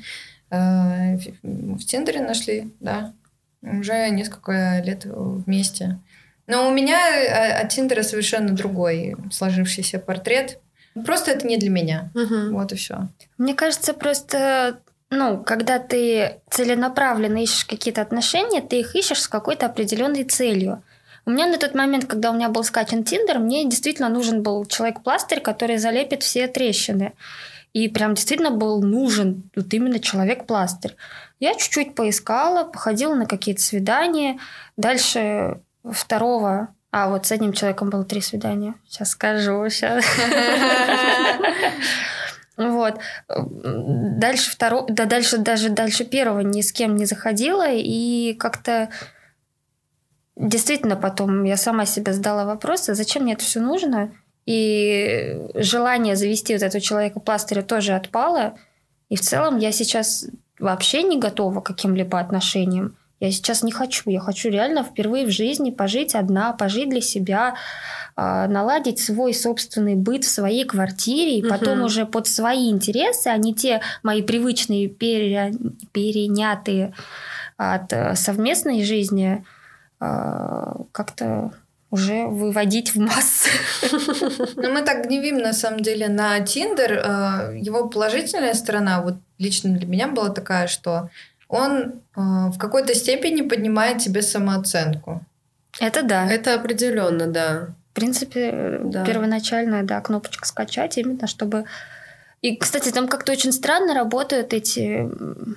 [0.52, 3.13] Э, в Тиндере нашли, да,
[3.62, 6.00] уже несколько лет вместе.
[6.48, 10.60] Но у меня э, от Тиндера совершенно другой сложившийся портрет.
[11.06, 12.10] Просто это не для меня.
[12.15, 12.54] Угу.
[12.54, 13.08] Вот и все.
[13.38, 14.80] Мне кажется, просто
[15.12, 20.84] ну, когда ты целенаправленно ищешь какие-то отношения, ты их ищешь с какой-то определенной целью.
[21.26, 24.65] У меня на тот момент, когда у меня был скачан Тиндер, мне действительно нужен был
[24.65, 27.13] человек-пластырь, который залепит все трещины.
[27.74, 30.95] И прям действительно был нужен вот именно человек-пластырь.
[31.39, 34.39] Я чуть-чуть поискала, походила на какие-то свидания.
[34.78, 36.69] Дальше второго...
[36.91, 38.73] А, вот с одним человеком было три свидания.
[38.88, 40.04] Сейчас скажу, сейчас.
[42.58, 42.99] Вот.
[43.30, 48.89] Дальше второго, да дальше даже дальше первого ни с кем не заходила, и как-то
[50.36, 54.12] действительно потом я сама себе задала вопрос, а зачем мне это все нужно?
[54.45, 58.58] И желание завести вот этого человека пластыря тоже отпало.
[59.08, 60.25] И в целом я сейчас
[60.60, 62.95] вообще не готова к каким-либо отношениям.
[63.19, 64.10] Я сейчас не хочу.
[64.10, 67.56] Я хочу реально впервые в жизни пожить одна, пожить для себя,
[68.15, 73.38] а, наладить свой собственный быт в своей квартире, и потом уже под свои интересы, а
[73.38, 75.54] не те мои привычные пере...
[75.91, 76.93] перенятые
[77.58, 79.45] от э, совместной жизни,
[80.00, 81.52] а, как-то
[81.91, 83.49] уже выводить в массы.
[84.56, 86.93] Но мы так гневим, на самом деле, на Тиндер.
[86.93, 91.10] Э, его положительная сторона, вот лично для меня была такая, что
[91.47, 95.21] он э, в какой-то степени поднимает тебе самооценку.
[95.80, 96.30] Это да.
[96.30, 97.69] Это определенно, да.
[97.91, 99.04] В принципе, да.
[99.04, 101.65] первоначальная, да, кнопочка скачать, именно чтобы
[102.41, 105.10] и, кстати, там как-то очень странно работают эти,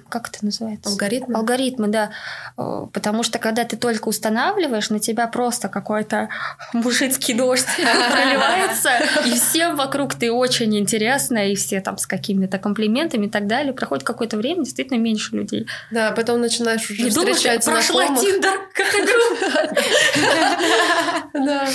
[0.08, 0.90] как это называется?
[0.90, 1.36] Алгоритмы.
[1.36, 2.10] Алгоритмы, да.
[2.58, 6.28] Э, потому что когда ты только устанавливаешь, на тебя просто какой-то
[6.72, 8.90] мужицкий дождь проливается,
[9.26, 13.72] и всем вокруг ты очень интересная, и все там с какими-то комплиментами и так далее.
[13.72, 15.68] Проходит какое-то время, действительно меньше людей.
[15.92, 19.22] Да, потом начинаешь уже встречать прошла Тиндер, как игру.
[21.32, 21.66] Да.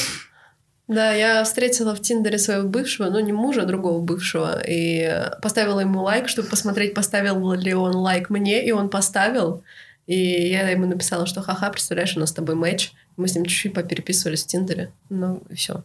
[0.88, 5.82] Да, я встретила в Тиндере своего бывшего, ну не мужа, а другого бывшего, и поставила
[5.82, 9.63] ему лайк, чтобы посмотреть, поставил ли он лайк мне, и он поставил.
[10.06, 12.93] И я ему написала, что ха-ха, представляешь, у нас с тобой матч.
[13.17, 14.91] Мы с ним чуть-чуть попереписывались в Тиндере.
[15.10, 15.84] Ну, и все.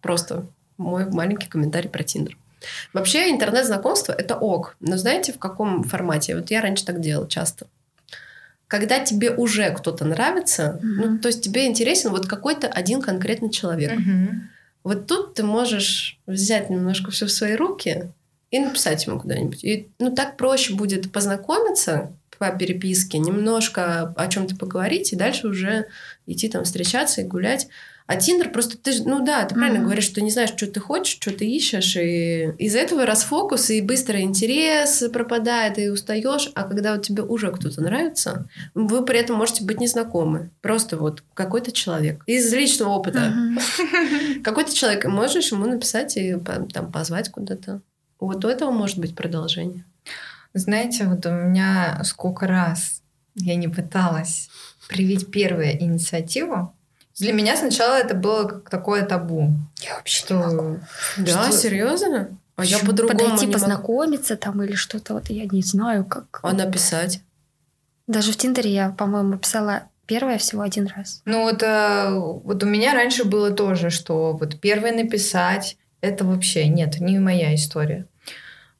[0.00, 2.36] Просто мой маленький комментарий про Тиндер.
[2.92, 4.76] Вообще, интернет-знакомство— это ок.
[4.78, 6.36] Но знаете, в каком формате?
[6.36, 7.66] Вот я раньше так делала часто.
[8.74, 11.06] Когда тебе уже кто-то нравится, mm-hmm.
[11.06, 13.92] ну, то есть тебе интересен вот какой-то один конкретный человек.
[13.92, 14.28] Mm-hmm.
[14.82, 18.10] Вот тут ты можешь взять немножко все в свои руки
[18.50, 19.62] и написать ему куда-нибудь.
[19.62, 25.86] И ну, так проще будет познакомиться по переписке, немножко о чем-то поговорить, и дальше уже
[26.26, 27.68] идти там встречаться и гулять.
[28.06, 29.84] А Тиндер просто ты, ну да, ты правильно mm-hmm.
[29.84, 33.80] говоришь, что не знаешь, что ты хочешь, что ты ищешь, и из-за этого расфокус и
[33.80, 36.50] быстро интерес пропадает, и устаешь.
[36.54, 40.50] А когда вот тебе уже кто-то нравится, вы при этом можете быть незнакомы.
[40.60, 42.22] Просто вот какой-то человек.
[42.26, 43.32] Из личного опыта.
[43.34, 44.40] Mm-hmm.
[44.42, 45.06] Какой-то человек.
[45.06, 46.36] Можешь ему написать и
[46.72, 47.80] там позвать куда-то.
[48.20, 49.84] Вот у этого может быть продолжение.
[50.52, 53.02] Знаете, вот у меня сколько раз
[53.34, 54.50] я не пыталась
[54.88, 56.74] привить первую инициативу,
[57.18, 59.50] для меня сначала это было как такое табу.
[59.80, 60.34] Я вообще что...
[60.34, 60.80] не могу.
[61.18, 61.58] Да, что...
[61.58, 62.36] серьезно?
[62.56, 66.40] А я по-другому Подойти, познакомиться там или что-то, вот я не знаю, как...
[66.42, 67.20] А написать?
[68.06, 71.22] Даже в Тиндере я, по-моему, писала первое всего один раз.
[71.24, 76.68] Ну вот, э, вот у меня раньше было тоже, что вот первое написать, это вообще
[76.68, 78.06] нет, не моя история.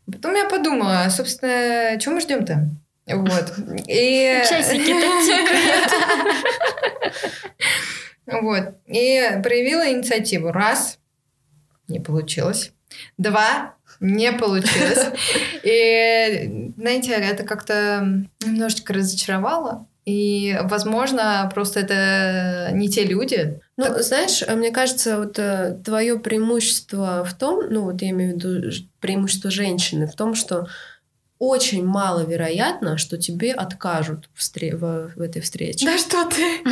[0.06, 2.68] Потом я подумала, собственно, чего мы ждем-то?
[3.06, 3.54] Вот.
[3.88, 4.42] И...
[4.48, 5.90] Часики-то тикают.
[8.26, 8.74] Вот.
[8.86, 10.52] И проявила инициативу.
[10.52, 10.98] Раз,
[11.88, 12.72] не получилось.
[13.18, 15.06] Два, не получилось.
[15.62, 19.86] И, знаете, это как-то немножечко разочаровало.
[20.04, 23.58] И, возможно, просто это не те люди.
[23.78, 24.02] Ну, так...
[24.02, 28.70] знаешь, мне кажется, вот э, твое преимущество в том, ну, вот я имею в виду
[29.00, 30.66] преимущество женщины в том, что
[31.38, 35.84] очень маловероятно, что тебе откажут в, встре- в, в этой встрече.
[35.84, 36.62] Да что ты?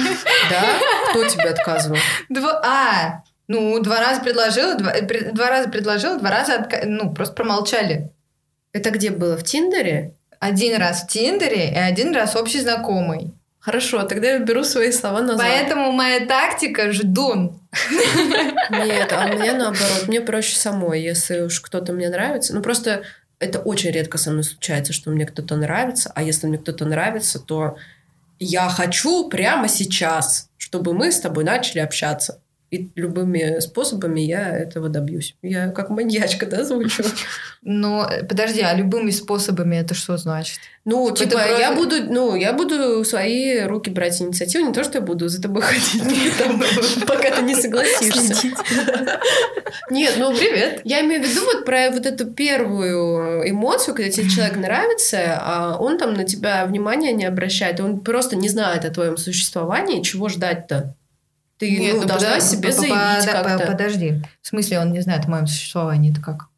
[0.51, 0.65] Да?
[1.11, 1.99] Кто тебе отказывал?
[2.29, 2.61] Два...
[2.65, 4.93] А, ну, два раза предложила, два,
[5.33, 6.83] два раза предложила, два раза отка...
[6.87, 8.11] ну, просто промолчали.
[8.73, 9.37] Это где было?
[9.37, 10.15] В Тиндере?
[10.39, 13.33] Один раз в Тиндере и один раз общий знакомый.
[13.59, 15.39] Хорошо, тогда я беру свои слова назад.
[15.39, 17.61] Поэтому моя тактика— ждун.
[18.71, 20.09] Нет, а мне наоборот.
[20.09, 22.55] Мне проще самой, если уж кто-то мне нравится.
[22.55, 23.05] Ну, просто
[23.43, 27.41] это очень редко со мной случается, что мне кто-то нравится, а если мне кто-то нравится,
[27.41, 27.77] то
[28.39, 32.41] я хочу прямо сейчас, чтобы мы с тобой начали общаться.
[32.73, 35.37] И любыми способами я этого добьюсь.
[35.43, 37.05] Я как маньячка, да, звучу?
[37.63, 40.59] Но подожди, а любыми способами это что значит?
[40.87, 41.61] Ну, типа, типа просто...
[41.61, 45.43] я буду, ну, я буду свои руки брать инициативу, не то, что я буду за
[45.43, 46.03] тобой ходить,
[47.07, 48.49] пока ты не согласишься.
[49.91, 50.81] Нет, ну, привет.
[50.85, 55.77] Я имею в виду вот про вот эту первую эмоцию, когда тебе человек нравится, а
[55.79, 60.31] он там на тебя внимания не обращает, он просто не знает о твоем существовании, чего
[60.31, 60.97] ждать-то?
[61.63, 63.67] Ты Нет, ну, должна подожди, себе заявить как-то.
[63.69, 66.49] Подожди, в смысле он не знает о моем существовании, это как?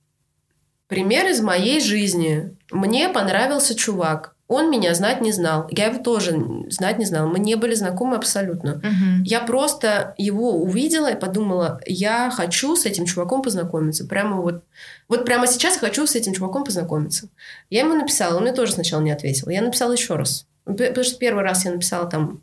[0.87, 2.57] Пример из моей жизни.
[2.71, 4.35] Мне понравился чувак.
[4.49, 5.69] Он меня знать не знал.
[5.71, 7.27] Я его тоже знать не знала.
[7.27, 8.77] Мы не были знакомы абсолютно.
[8.77, 9.25] Угу.
[9.27, 14.07] Я просто его увидела и подумала, я хочу с этим чуваком познакомиться.
[14.07, 14.64] Прямо вот,
[15.11, 17.29] вот прямо сейчас хочу с этим чуваком познакомиться.
[17.69, 19.51] Я ему написала, он мне тоже сначала не ответил.
[19.51, 20.47] Я написала еще раз.
[20.64, 22.40] Потому что первый раз я написала там,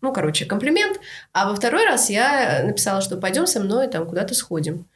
[0.00, 1.00] ну, короче, комплимент.
[1.32, 4.86] А во второй раз я написала, что пойдем со мной там куда-то сходим.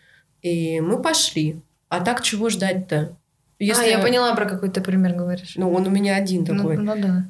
[0.43, 1.61] И мы пошли.
[1.89, 3.17] А так чего ждать-то?
[3.59, 3.85] Если...
[3.85, 5.55] А, я поняла, про какой ты пример говоришь.
[5.57, 6.77] Ну, он у меня один ну, такой.
[6.77, 7.25] Ну, ну да.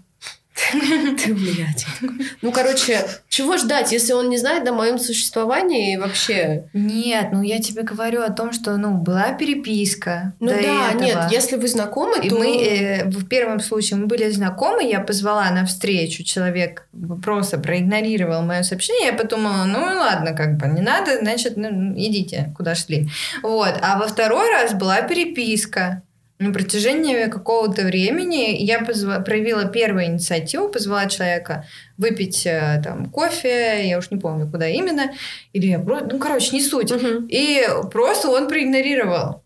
[0.72, 2.26] Ты у меня один.
[2.40, 6.64] Ну, короче, чего ждать, если он не знает о моем существовании вообще?
[6.72, 10.34] Нет, ну я тебе говорю о том, что, ну, была переписка.
[10.40, 11.02] Ну да, этого.
[11.02, 12.36] нет, если вы знакомы, и то...
[12.36, 16.86] мы э, в первом случае мы были знакомы, я позвала на встречу, человек
[17.22, 22.52] просто проигнорировал мое сообщение, я подумала, ну ладно, как бы не надо, значит, ну, идите,
[22.56, 23.08] куда шли.
[23.42, 26.02] Вот, а во второй раз была переписка
[26.42, 31.66] на протяжении какого-то времени я позва- проявила первую инициативу, позвала человека
[31.98, 35.12] выпить э, там кофе, я уж не помню, куда именно,
[35.52, 36.90] или я просто, ну, короче, не суть.
[36.90, 37.26] Угу.
[37.28, 39.41] И просто он проигнорировал.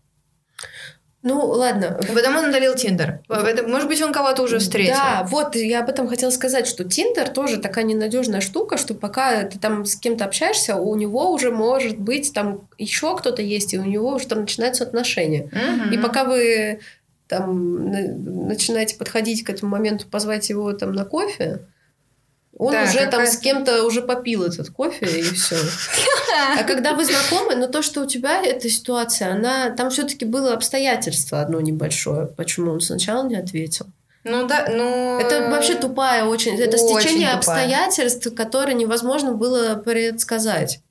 [1.23, 1.99] Ну, ладно.
[2.13, 3.19] Потом он удалил Тиндер.
[3.27, 4.93] Может быть, он кого-то уже встретил.
[4.93, 9.43] Да, вот я об этом хотела сказать, что Тиндер тоже такая ненадежная штука, что пока
[9.43, 13.79] ты там с кем-то общаешься, у него уже может быть там еще кто-то есть, и
[13.79, 15.49] у него уже там начинаются отношения.
[15.51, 15.95] Угу.
[15.95, 16.79] И пока вы
[17.27, 17.91] там
[18.47, 21.61] начинаете подходить к этому моменту, позвать его там на кофе,
[22.57, 25.55] он да, уже там с кем-то уже попил этот кофе и все.
[26.57, 30.53] А когда вы знакомы, но то, что у тебя эта ситуация, она там все-таки было
[30.53, 33.85] обстоятельство одно небольшое, почему он сначала не ответил.
[34.23, 35.19] Ну да, ну...
[35.19, 36.59] Это вообще тупая очень...
[36.59, 37.37] Это очень стечение тупая.
[37.37, 40.81] обстоятельств, которые невозможно было предсказать.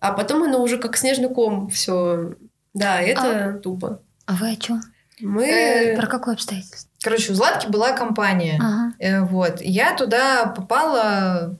[0.00, 2.34] А потом оно уже как снежный ком все.
[2.74, 4.00] Да, это а, тупо.
[4.26, 4.80] А вы о чем?
[5.20, 5.46] Мы...
[5.46, 6.87] Э, про какое обстоятельство?
[7.02, 8.58] Короче, у Златки была компания.
[8.60, 8.92] Ага.
[8.98, 9.60] Э, вот.
[9.60, 11.58] Я туда попала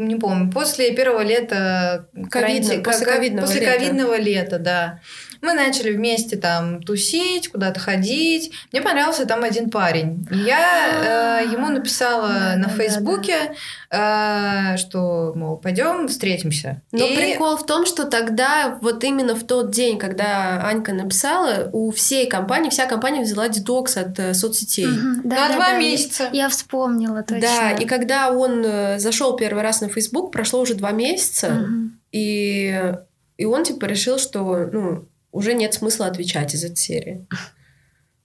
[0.00, 3.72] не помню, после первого лета ковидного, после ковидного, после лета.
[3.72, 5.00] ковидного лета, да.
[5.42, 8.52] Мы начали вместе там тусить, куда-то ходить.
[8.72, 10.26] Мне понравился там один парень.
[10.30, 13.54] Я э, ему написала на Фейсбуке.
[13.90, 16.82] Э, что, мол, пойдем встретимся.
[16.92, 17.16] Но и...
[17.16, 22.28] прикол в том, что тогда, вот именно в тот день, когда Анька написала, у всей
[22.28, 24.86] компании, вся компания взяла детокс от э, соцсетей.
[24.86, 26.24] Угу, да, на да, два да, месяца.
[26.32, 27.40] Я, я вспомнила точно.
[27.40, 31.90] Да, и когда он э, зашел первый раз на Facebook, прошло уже два месяца, угу.
[32.12, 32.94] и
[33.36, 37.26] и он типа решил, что ну уже нет смысла отвечать из этой серии.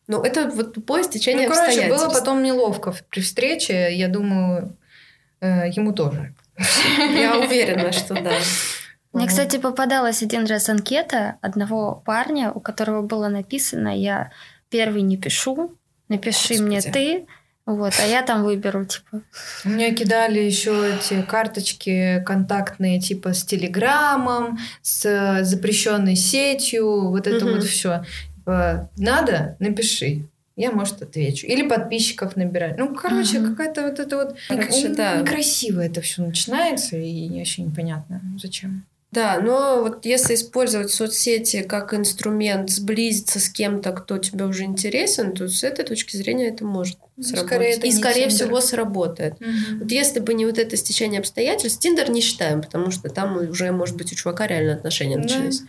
[0.07, 3.95] Ну, это вот тупое стечение ну, короче, было потом неловко при встрече.
[3.95, 4.77] Я думаю,
[5.41, 6.33] э, ему тоже.
[6.97, 8.33] Я уверена, что да.
[9.13, 14.31] Мне, кстати, попадалась один раз анкета одного парня, у которого было написано «Я
[14.69, 15.77] первый не пишу,
[16.09, 16.61] напиши Господи.
[16.61, 17.27] мне ты,
[17.65, 19.21] вот, а я там выберу, типа.
[19.63, 27.55] Мне кидали еще эти карточки контактные, типа с Телеграмом, с запрещенной сетью, вот это угу.
[27.55, 28.05] вот все.
[28.35, 30.27] Типа, надо, напиши.
[30.55, 31.47] Я, может, отвечу.
[31.47, 32.77] Или подписчиков набирать.
[32.77, 33.49] Ну, короче, угу.
[33.49, 34.37] какая-то вот это вот...
[34.47, 35.17] Короче, да.
[35.17, 38.85] Некрасиво это все начинается, и вообще непонятно, зачем.
[39.15, 45.33] Да, но вот если использовать соцсети как инструмент сблизиться с кем-то, кто тебе уже интересен,
[45.33, 47.47] то с этой точки зрения это может ну, сработать.
[47.47, 48.29] Скорее, это И, скорее Tinder.
[48.29, 49.35] всего, сработает.
[49.35, 49.79] Угу.
[49.83, 53.71] Вот если бы не вот это стечение обстоятельств, Тиндер не считаем, потому что там уже,
[53.71, 55.61] может быть, у чувака реально отношения начались.
[55.61, 55.67] Да.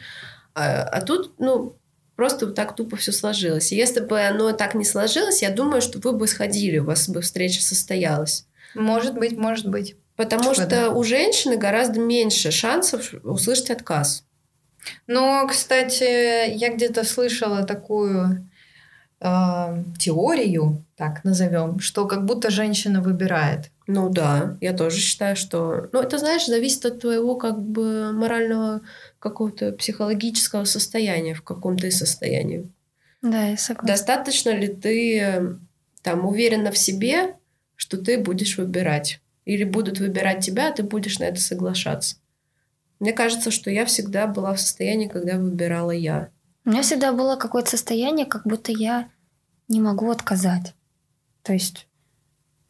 [0.54, 1.76] А, а тут, ну,
[2.16, 3.70] просто вот так тупо все сложилось.
[3.70, 7.08] И если бы оно так не сложилось, я думаю, что вы бы сходили, у вас
[7.08, 8.44] бы встреча состоялась.
[8.74, 9.94] Может быть, может быть.
[10.16, 14.24] Потому что, что у женщины гораздо меньше шансов услышать отказ.
[15.06, 18.48] Но, кстати, я где-то слышала такую
[19.20, 23.70] э, теорию, так назовем, что как будто женщина выбирает.
[23.86, 25.88] Ну да, я тоже считаю, что...
[25.92, 28.80] Ну, это, знаешь, зависит от твоего как бы морального
[29.18, 32.68] какого-то психологического состояния, в каком ты состоянии.
[33.22, 33.88] Да, я согласна.
[33.88, 35.58] Достаточно ли ты
[36.02, 37.34] там уверена в себе,
[37.76, 39.20] что ты будешь выбирать?
[39.46, 42.16] Или будут выбирать тебя, а ты будешь на это соглашаться.
[43.00, 46.28] Мне кажется, что я всегда была в состоянии, когда выбирала я.
[46.64, 49.08] У меня всегда было какое-то состояние, как будто я
[49.68, 50.74] не могу отказать.
[51.42, 51.86] То есть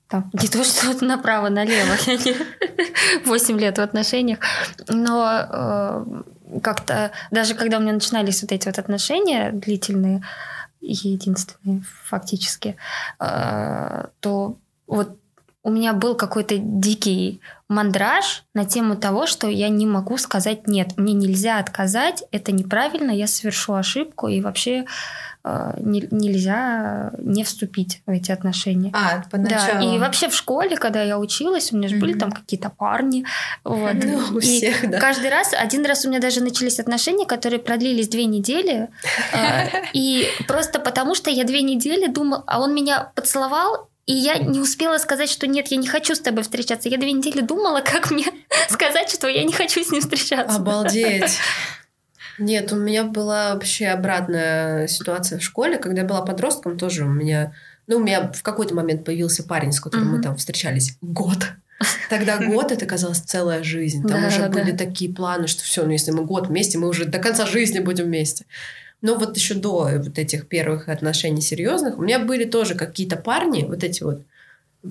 [0.08, 2.36] там, не то, что направо-налево, я не
[3.26, 4.38] 8 лет в отношениях,
[4.88, 10.22] но э, как-то, даже когда у меня начинались вот эти вот отношения длительные
[10.80, 12.76] единственные фактически,
[13.18, 13.95] э, вот
[15.87, 21.12] меня был какой-то дикий мандраж на тему того, что я не могу сказать нет, мне
[21.12, 24.84] нельзя отказать, это неправильно, я совершу ошибку и вообще
[25.45, 28.91] э, не, нельзя не вступить в эти отношения.
[28.95, 29.80] А, поначалу.
[29.80, 32.01] Да, и вообще в школе, когда я училась, у меня же mm-hmm.
[32.01, 33.24] были там какие-то парни.
[33.64, 33.95] Вот.
[33.95, 34.99] Ну, у и всех, да.
[34.99, 38.89] Каждый раз, один раз у меня даже начались отношения, которые продлились две недели.
[39.32, 44.38] Э, и просто потому, что я две недели думала, а он меня поцеловал, и я
[44.38, 46.88] не успела сказать, что нет, я не хочу с тобой встречаться.
[46.88, 48.26] Я две недели думала, как мне
[48.70, 50.57] сказать, что я не хочу с ним встречаться.
[50.57, 51.38] Обалдеть.
[52.38, 57.09] Нет, у меня была вообще обратная ситуация в школе, когда я была подростком, тоже у
[57.09, 57.54] меня...
[57.86, 60.16] Ну, у меня в какой-то момент появился парень, с которым mm-hmm.
[60.18, 61.38] мы там встречались год.
[62.11, 64.07] Тогда год это казалось целая жизнь.
[64.07, 64.48] Там Да, уже да.
[64.48, 67.78] были такие планы, что все, ну если мы год вместе, мы уже до конца жизни
[67.78, 68.44] будем вместе.
[69.03, 73.64] Но вот еще до вот этих первых отношений серьезных у меня были тоже какие-то парни,
[73.64, 74.22] вот эти вот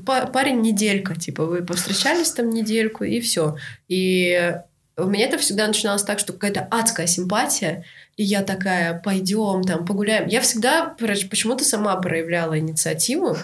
[0.05, 3.57] па- парень неделька, типа вы повстречались там недельку и все.
[3.87, 4.55] И
[4.97, 7.83] у меня это всегда начиналось так, что какая-то адская симпатия,
[8.15, 10.27] и я такая, пойдем там погуляем.
[10.27, 13.37] Я всегда почему-то сама проявляла инициативу.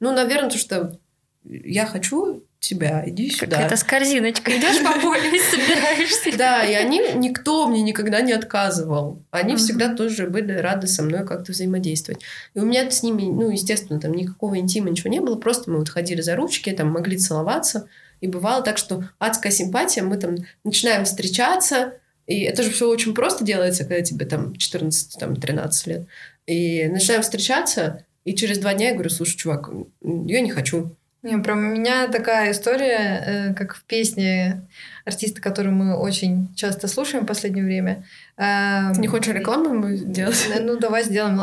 [0.00, 0.98] Ну, наверное, то, что
[1.44, 3.56] я хочу тебя, иди сюда.
[3.56, 6.36] Какая-то с корзиночкой идешь по полю и собираешься.
[6.36, 9.22] Да, и они, никто мне никогда не отказывал.
[9.30, 12.22] Они всегда тоже были рады со мной как-то взаимодействовать.
[12.54, 15.36] И у меня с ними, ну, естественно, там никакого интима, ничего не было.
[15.36, 17.88] Просто мы вот ходили за ручки, там могли целоваться.
[18.20, 21.94] И бывало так, что адская симпатия, мы там начинаем встречаться,
[22.26, 26.06] и это же все очень просто делается, когда тебе там 14, там 13 лет.
[26.46, 29.70] И начинаем встречаться, и через два дня я говорю, слушай, чувак,
[30.02, 30.96] я не хочу.
[31.28, 34.62] Не, прям у меня такая история, э, как в песне
[35.04, 38.04] артиста, которую мы очень часто слушаем в последнее время.
[38.36, 40.48] Эм, Ты не хочешь рекламу ему сделать?
[40.54, 41.40] э, Ну, давай сделаем.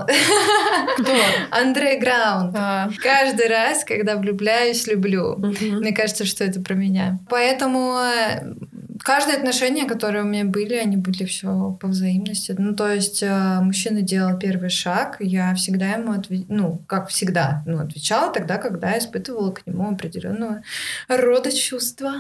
[0.98, 1.12] Кто?
[1.52, 2.56] Андрей Граунд.
[2.56, 5.36] А, Каждый раз, когда влюбляюсь, люблю.
[5.38, 7.20] Мне кажется, что это про меня.
[7.30, 8.54] Поэтому э,
[9.06, 12.56] каждое отношение, которые у меня были, они были все по взаимности.
[12.58, 17.62] Ну, то есть э, мужчина делал первый шаг, я всегда ему отвечала, ну, как всегда,
[17.68, 20.64] ну, отвечала тогда, когда испытывала к нему определенного
[21.08, 22.14] рода чувства.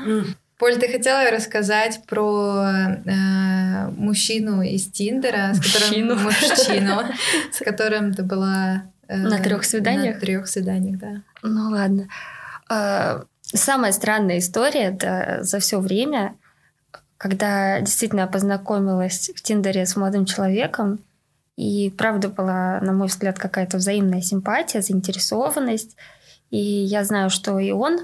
[0.59, 7.01] Поль, ты хотела рассказать про э, мужчину из Тиндера, с которым мужчину,
[7.51, 10.15] с которым ты была э, На трёх свиданиях?
[10.15, 11.23] На трех свиданиях, да.
[11.41, 12.07] Ну ладно.
[12.69, 16.35] А, Самая странная история это за все время,
[17.17, 20.99] когда действительно познакомилась в Тиндере с молодым человеком,
[21.55, 25.95] и правда была, на мой взгляд, какая-то взаимная симпатия, заинтересованность.
[26.51, 27.99] И я знаю, что и он,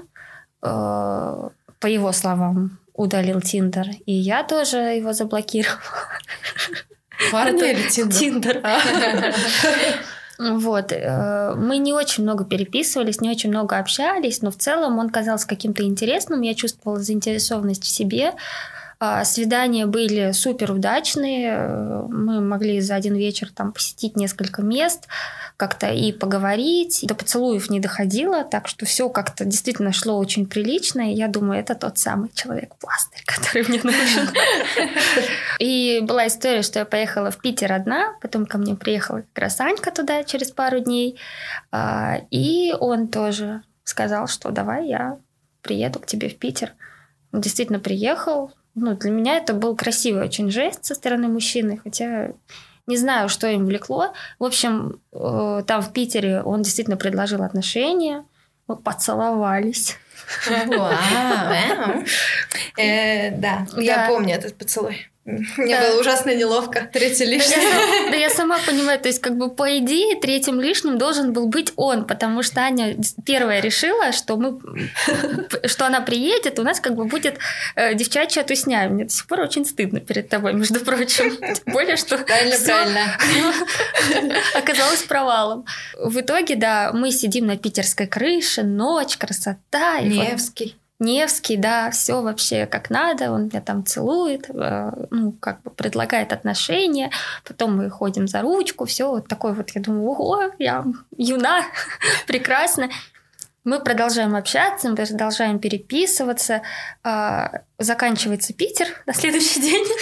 [0.62, 1.48] э,
[1.80, 5.78] по его словам, удалил Тиндер, и я тоже его заблокировала.
[7.30, 8.18] Парня или Тиндер?
[8.18, 8.60] Тиндер.
[8.64, 8.78] А.
[10.38, 10.92] Вот.
[10.92, 15.46] э, Мы не очень много переписывались, не очень много общались, но в целом он казался
[15.46, 16.40] каким-то интересным.
[16.40, 18.32] Я чувствовала заинтересованность в себе.
[19.04, 22.06] А, Свидания были супер удачные.
[22.08, 25.08] Мы могли за один вечер там посетить несколько мест,
[25.56, 27.00] как-то и поговорить.
[27.02, 31.10] До поцелуев не доходило, так что все как-то действительно шло очень прилично.
[31.10, 34.28] И я думаю, это тот самый человек-пластырь, который мне нужен.
[35.58, 39.58] И была история, что я поехала в Питер одна, потом ко мне приехала как раз
[39.58, 41.18] Анька туда через пару дней,
[41.72, 45.18] А, и он тоже сказал, что давай я
[45.60, 46.72] приеду к тебе в Питер.
[47.32, 48.52] Он действительно приехал.
[48.74, 52.32] Ну, для меня это был красивый очень жест со стороны мужчины, хотя
[52.86, 54.12] не знаю, что им влекло.
[54.38, 58.24] В общем, э, там в Питере он действительно предложил отношения,
[58.66, 59.96] мы поцеловались.
[60.48, 60.90] Вау.
[62.76, 64.06] Э, Да, я Да.
[64.08, 65.08] помню этот поцелуй.
[65.24, 65.86] Мне Да.
[65.92, 66.90] было ужасно неловко.
[66.92, 67.54] Третий лишний.
[67.54, 71.46] я, да я сама понимаю, то есть как бы по идее третьим лишним должен был
[71.46, 74.58] быть он, потому что Аня первая решила, что мы,
[75.66, 77.38] что она приедет, у нас как бы будет
[77.76, 78.88] э, девчачья тусня.
[78.88, 81.36] Мне до сих пор очень стыдно перед тобой, между прочим.
[81.36, 84.34] Тем более, что Правильно, правильно.
[84.56, 85.64] оказалось провалом.
[86.02, 90.00] В итоге, да, мы сидим на питерской крыше, ночь, красота.
[90.00, 90.76] Невский.
[91.02, 96.32] Невский, да, все вообще как надо, он меня там целует, э, ну, как бы предлагает
[96.32, 97.10] отношения,
[97.44, 100.84] потом мы ходим за ручку, все вот такое вот, я думаю, ого, я
[101.16, 101.64] юна,
[102.26, 102.88] прекрасно.
[103.64, 106.62] Мы продолжаем общаться, мы продолжаем переписываться.
[107.04, 109.86] А, заканчивается Питер на следующий день.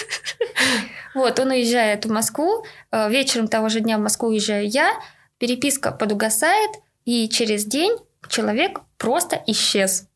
[1.12, 2.64] Вот, он уезжает в Москву.
[2.90, 4.92] А, вечером того же дня в Москву уезжаю я.
[5.38, 6.70] Переписка подугасает,
[7.05, 7.96] и через день
[8.28, 10.07] человек просто исчез.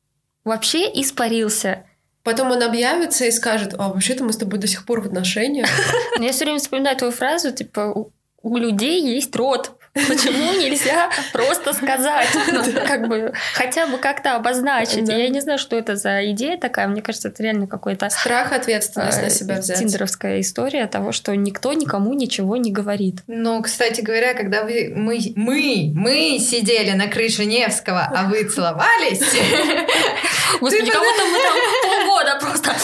[0.45, 1.85] Вообще испарился.
[2.23, 5.69] Потом он объявится и скажет, а вообще-то мы с тобой до сих пор в отношениях.
[6.21, 7.95] Я все время вспоминаю твою фразу, типа,
[8.43, 9.73] у людей есть рот.
[9.95, 12.27] Почему нельзя просто сказать?
[12.53, 15.09] Ну, как бы хотя бы как-то обозначить.
[15.09, 16.89] Я не знаю, что это за идея такая.
[16.89, 18.11] Мне кажется, это реально какой-то...
[18.11, 19.79] Страх, ответственность на себя взять.
[19.79, 23.23] Тиндеровская история того, что никто никому ничего не говорит.
[23.29, 29.21] Ну, кстати говоря, когда вы, мы, мы, мы сидели на крыше Невского, а вы целовались...
[30.61, 32.75] Господи, кого-то мы там полгода просто...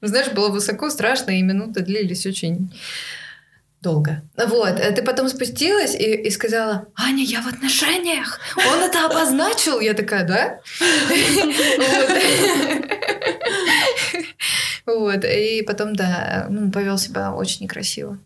[0.00, 2.70] Знаешь, было высоко, страшно, и минуты длились очень
[3.82, 4.22] долго.
[4.36, 8.40] Вот, э, ты потом спустилась и, и сказала, Аня, я в отношениях.
[8.56, 9.80] Он это обозначил.
[9.80, 10.60] Я такая, да?
[14.86, 18.18] Вот, и потом, да, он повел себя очень некрасиво.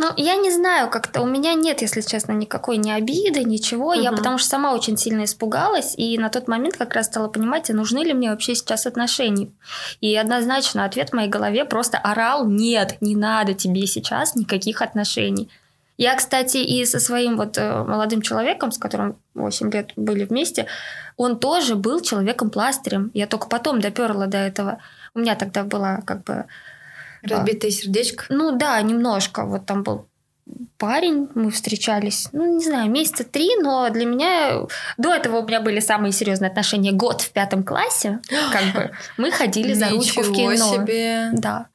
[0.00, 3.88] Ну, я не знаю, как-то у меня нет, если честно, никакой ни обиды, ничего.
[3.88, 4.00] Угу.
[4.00, 7.68] Я потому что сама очень сильно испугалась, и на тот момент как раз стала понимать,
[7.68, 9.50] а нужны ли мне вообще сейчас отношения.
[10.00, 15.50] И однозначно ответ в моей голове просто орал, нет, не надо тебе сейчас никаких отношений.
[15.98, 20.64] Я, кстати, и со своим вот э, молодым человеком, с которым 8 лет были вместе,
[21.18, 23.10] он тоже был человеком-пластырем.
[23.12, 24.78] Я только потом доперла до этого.
[25.12, 26.46] У меня тогда была как бы
[27.22, 28.24] Разбитое сердечко?
[28.28, 29.44] Ну да, немножко.
[29.44, 30.06] Вот там был
[30.78, 34.66] парень, мы встречались, ну, не знаю, месяца три, но для меня...
[34.96, 38.20] До этого у меня были самые серьезные отношения год в пятом классе,
[38.52, 38.90] как бы.
[39.16, 40.74] Мы ходили за ручку в кино.
[40.74, 41.30] себе!
[41.32, 41.66] Да.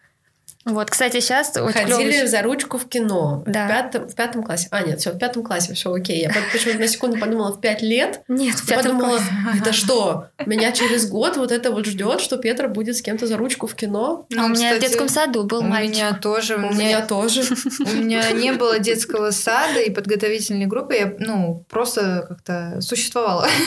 [0.65, 1.53] Вот, кстати, сейчас...
[1.53, 2.27] Ходили клёвый...
[2.27, 3.43] за ручку в кино.
[3.45, 3.65] Да.
[3.65, 4.67] В пятом, в пятом классе.
[4.71, 6.21] А, нет, все, в пятом классе все окей.
[6.21, 8.21] Я почему-то на секунду подумала, в пять лет?
[8.27, 9.59] Нет, в пятом подумала, классе.
[9.59, 10.29] это что?
[10.47, 13.75] Меня через год вот это вот ждет, что Петра будет с кем-то за ручку в
[13.75, 14.25] кино?
[14.31, 15.93] Ну, а у меня кстати, в детском саду был у мальчик.
[15.93, 16.55] У меня тоже.
[16.55, 17.41] У меня, меня тоже.
[17.79, 20.95] У меня не было детского сада и подготовительной группы.
[20.95, 23.47] Я, ну, просто как-то существовала.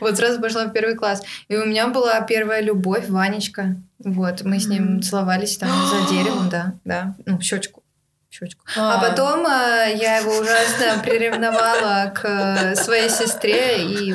[0.00, 1.22] Вот сразу пошла в первый класс.
[1.48, 3.74] И у меня была первая любовь, Ванечка.
[4.04, 7.82] Вот, мы с ним целовались там за деревом, да, да, ну, в щечку.
[8.30, 8.64] щечку.
[8.76, 14.14] А, а потом э, я его ужасно приревновала к э, своей сестре и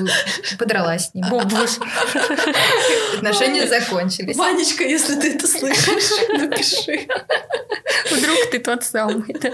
[0.57, 1.25] подралась с ним.
[1.25, 1.79] О, боже.
[3.15, 4.37] Отношения закончились.
[4.37, 7.07] Ванечка, если ты это слышишь, напиши.
[8.11, 9.49] Вдруг ты тот самый, да?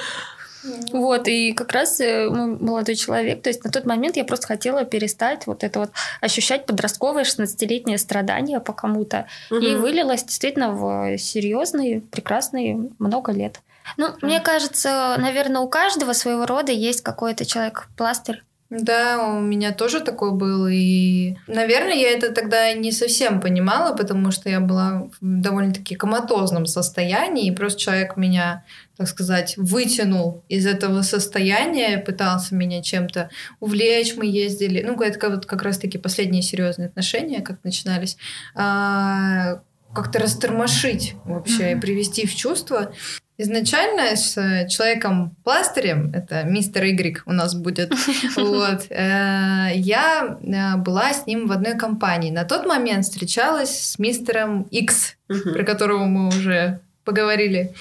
[0.91, 4.47] Вот, и как раз э, мой молодой человек, то есть на тот момент я просто
[4.47, 5.91] хотела перестать вот это вот
[6.21, 9.27] ощущать подростковое 16-летнее страдание по кому-то.
[9.51, 9.59] Угу.
[9.59, 13.61] И вылилось действительно в серьезные, прекрасные много лет.
[13.97, 19.99] Ну, мне кажется, наверное, у каждого своего рода есть какой-то человек-пластырь, да, у меня тоже
[19.99, 20.67] такой был.
[20.67, 26.67] И, наверное, я это тогда не совсем понимала, потому что я была в довольно-таки коматозном
[26.67, 28.63] состоянии, и просто человек меня,
[28.95, 34.15] так сказать, вытянул из этого состояния, пытался меня чем-то увлечь.
[34.15, 38.17] Мы ездили, ну, это вот как раз-таки последние серьезные отношения, как начинались,
[38.53, 39.61] а,
[39.95, 41.77] как-то растормошить вообще mm-hmm.
[41.77, 42.93] и привести в чувство.
[43.41, 44.33] Изначально с
[44.67, 47.89] человеком-пластырем, это мистер Y у нас будет,
[48.35, 52.31] вот, э, я э, была с ним в одной компании.
[52.31, 57.73] На тот момент встречалась с мистером X, про которого мы уже поговорили.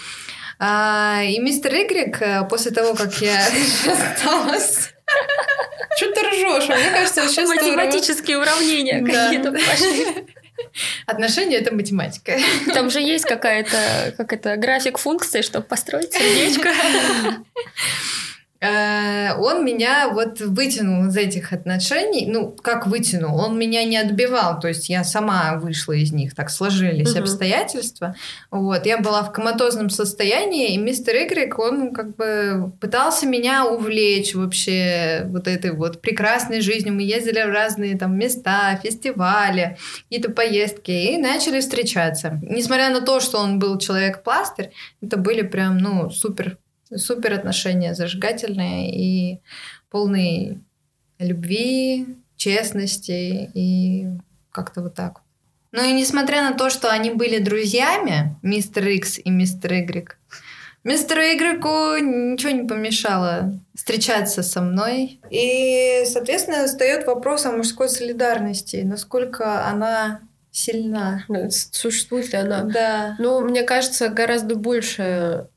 [0.61, 3.45] А, и мистер э, после того, как я
[3.87, 4.95] осталась...
[5.97, 6.71] Что ты ржешь?
[6.71, 10.07] А мне кажется, сейчас Математические уравнения какие-то пошли.
[11.07, 12.37] Отношения— это математика.
[12.75, 16.71] Там же есть какая-то, как это, график функции, чтобы построить сердечко.
[18.61, 22.27] Э, он меня вот вытянул из этих отношений.
[22.27, 23.39] Ну, как вытянул?
[23.39, 24.59] Он меня не отбивал.
[24.59, 26.35] То есть я сама вышла из них.
[26.35, 27.21] Так сложились угу.
[27.21, 28.17] обстоятельства.
[28.51, 28.85] Вот.
[28.87, 35.25] Я была в коматозном состоянии, и мистер Игрек, он как бы пытался меня увлечь вообще
[35.27, 36.95] вот этой вот прекрасной жизнью.
[36.95, 42.41] Мы ездили в разные там места, фестивали, какие-то поездки, и начали встречаться.
[42.43, 46.59] Несмотря на то, что он был человек-пластырь, это были прям, ну, супер
[46.95, 49.41] Супер отношения, зажигательные и
[49.91, 50.61] полные
[51.19, 54.07] любви, честности и
[54.53, 55.21] как-то вот так.
[55.73, 60.19] Ну и несмотря на то, что они были друзьями, мистер Икс и мистер Игрек,
[60.83, 65.21] мистеру Игреку ничего не помешало встречаться со мной.
[65.31, 70.21] И, соответственно, встает вопрос о мужской солидарности, насколько она
[70.51, 71.25] сильна.
[71.51, 72.63] Существует ли она?
[72.63, 73.17] Да.
[73.19, 75.49] Ну, мне кажется, гораздо больше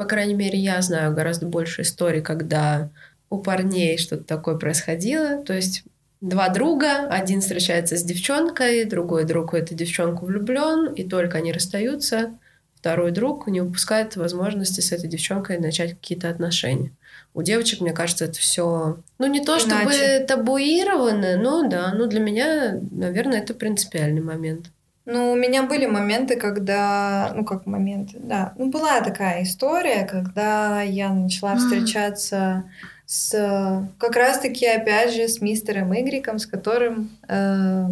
[0.00, 2.88] по крайней мере, я знаю гораздо больше историй, когда
[3.28, 5.44] у парней что-то такое происходило.
[5.44, 5.84] То есть
[6.22, 11.52] два друга, один встречается с девчонкой, другой друг в эту девчонку влюблен, и только они
[11.52, 12.30] расстаются,
[12.74, 16.92] второй друг не упускает возможности с этой девчонкой начать какие-то отношения.
[17.34, 20.24] У девочек, мне кажется, это все, ну не то чтобы Иначе.
[20.26, 24.70] табуировано, но да, ну для меня, наверное, это принципиальный момент.
[25.06, 30.82] Ну, у меня были моменты, когда, ну как моменты, да, ну была такая история, когда
[30.82, 32.64] я начала встречаться
[33.06, 37.86] с, как раз-таки, опять же, с мистером Игриком, с которым э,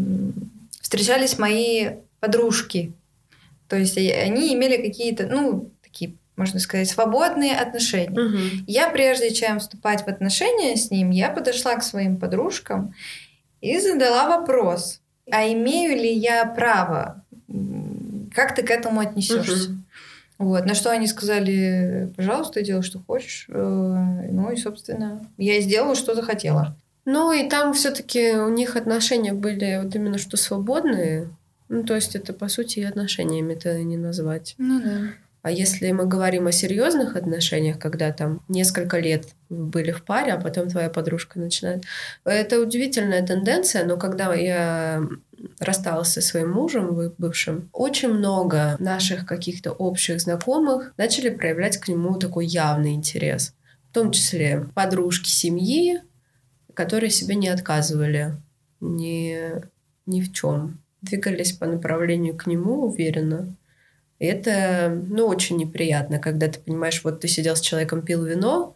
[0.81, 2.93] встречались мои подружки.
[3.69, 8.11] То есть они имели какие-то, ну, такие, можно сказать, свободные отношения.
[8.11, 8.65] Угу.
[8.67, 12.95] Я, прежде чем вступать в отношения с ним, я подошла к своим подружкам
[13.61, 15.01] и задала вопрос,
[15.31, 17.25] а имею ли я право,
[18.35, 19.71] как ты к этому отнесешься?
[19.71, 19.79] Угу.
[20.39, 23.47] Вот, на что они сказали, пожалуйста, делай, что хочешь.
[23.49, 26.77] Э, ну и, собственно, я сделала, что захотела.
[27.05, 31.29] Ну и там все-таки у них отношения были вот именно что свободные,
[31.69, 34.55] ну, то есть это, по сути, и отношениями это не назвать.
[34.59, 35.01] Ну да.
[35.43, 40.41] А если мы говорим о серьезных отношениях, когда там несколько лет были в паре, а
[40.41, 41.85] потом твоя подружка начинает...
[42.25, 45.03] Это удивительная тенденция, но когда я
[45.61, 52.17] рассталась со своим мужем бывшим, очень много наших каких-то общих знакомых начали проявлять к нему
[52.17, 53.55] такой явный интерес.
[53.91, 56.01] В том числе подружки семьи,
[56.75, 58.35] которые себе не отказывали
[58.81, 59.39] ни,
[60.07, 63.55] ни в чем двигались по направлению к нему уверенно.
[64.19, 68.75] И это, ну, очень неприятно, когда ты понимаешь, вот ты сидел с человеком, пил вино,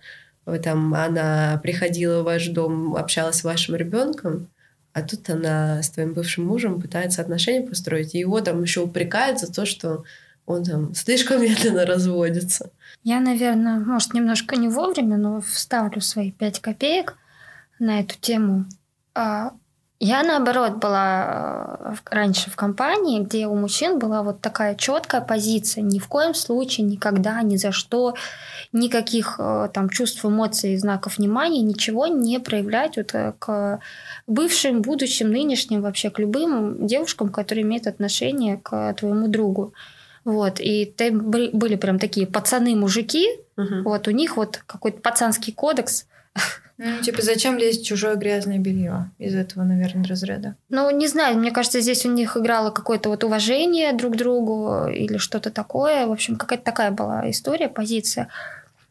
[0.63, 4.49] там она приходила в ваш дом, общалась с вашим ребенком,
[4.93, 9.39] а тут она с твоим бывшим мужем пытается отношения построить, и его там еще упрекает
[9.41, 10.05] за то, что
[10.47, 12.71] он там слишком медленно разводится.
[13.03, 17.17] Я, наверное, может, немножко не вовремя, но вставлю свои пять копеек
[17.79, 18.67] на эту тему.
[19.15, 19.53] А,
[20.05, 25.83] я, наоборот, была э, раньше в компании, где у мужчин была вот такая четкая позиция.
[25.83, 28.17] Ни в коем случае, никогда, ни за что,
[28.73, 33.79] никаких э, там чувств, эмоций, знаков внимания, ничего не проявлять вот э, к
[34.27, 39.73] бывшим, будущим, нынешним, вообще к любым девушкам, которые имеют отношение к твоему другу.
[40.25, 43.83] Вот, и ты, были прям такие пацаны-мужики, угу.
[43.85, 46.07] вот у них вот какой-то пацанский кодекс,
[46.85, 50.57] ну, типа, зачем лезть в чужое грязное белье из этого, наверное, разряда?
[50.69, 54.89] Ну, не знаю, мне кажется, здесь у них играло какое-то вот уважение друг к другу
[54.89, 56.07] или что-то такое.
[56.07, 58.29] В общем, какая-то такая была история, позиция.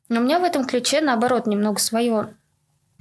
[0.07, 2.29] Но у меня в этом ключе, наоборот, немного свое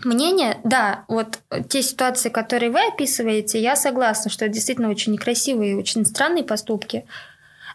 [0.04, 0.58] мнение.
[0.64, 1.38] Да, вот
[1.68, 6.42] те ситуации, которые вы описываете, я согласна, что это действительно очень некрасивые и очень странные
[6.42, 7.04] поступки.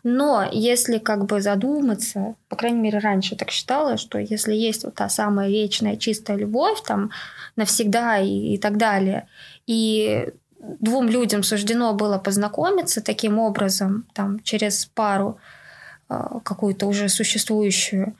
[0.07, 4.93] Но если как бы задуматься, по крайней мере, раньше так считала, что если есть вот
[4.93, 7.09] та самая вечная чистая любовь там
[7.55, 9.27] навсегда и, и так далее,
[9.65, 10.29] и
[10.59, 15.39] двум людям суждено было познакомиться таким образом, там, через пару
[16.07, 18.15] э, какую-то уже существующую,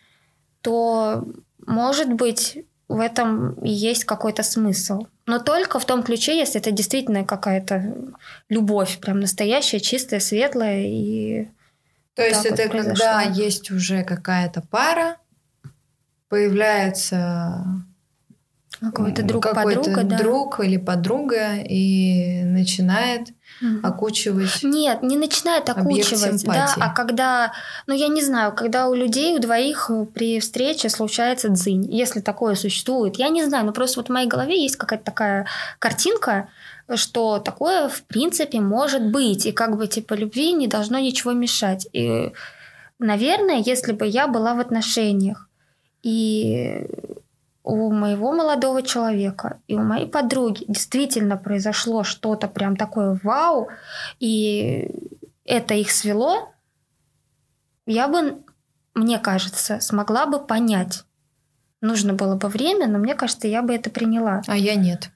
[0.61, 1.23] то,
[1.67, 5.05] может быть, в этом и есть какой-то смысл.
[5.27, 7.95] Но только в том ключе, если это действительно какая-то
[8.49, 11.47] любовь, прям настоящая, чистая, светлая и
[12.16, 15.18] то есть это вот когда есть уже какая-то пара,
[16.30, 17.86] появляется
[18.82, 20.18] какой-то друг какой подруга, да.
[20.18, 23.30] друг или подруга и начинает
[23.61, 23.80] угу.
[23.88, 24.63] окучивать.
[24.63, 27.53] Нет, не начинает окучивать, да, а когда,
[27.88, 32.55] ну я не знаю, когда у людей у двоих при встрече случается дзынь, если такое
[32.55, 35.47] существует, я не знаю, но просто вот в моей голове есть какая-то такая
[35.80, 36.49] картинка,
[36.93, 41.88] что такое в принципе может быть, и как бы типа любви не должно ничего мешать.
[41.93, 42.31] И,
[42.99, 45.49] наверное, если бы я была в отношениях,
[46.03, 46.88] и
[47.63, 53.69] у моего молодого человека и у моей подруги действительно произошло что-то прям такое вау,
[54.19, 54.91] и
[55.45, 56.49] это их свело,
[57.88, 58.43] я бы,
[58.93, 61.03] мне кажется, смогла бы понять.
[61.81, 64.41] Нужно было бы время, но мне кажется, я бы это приняла.
[64.47, 65.09] А я нет.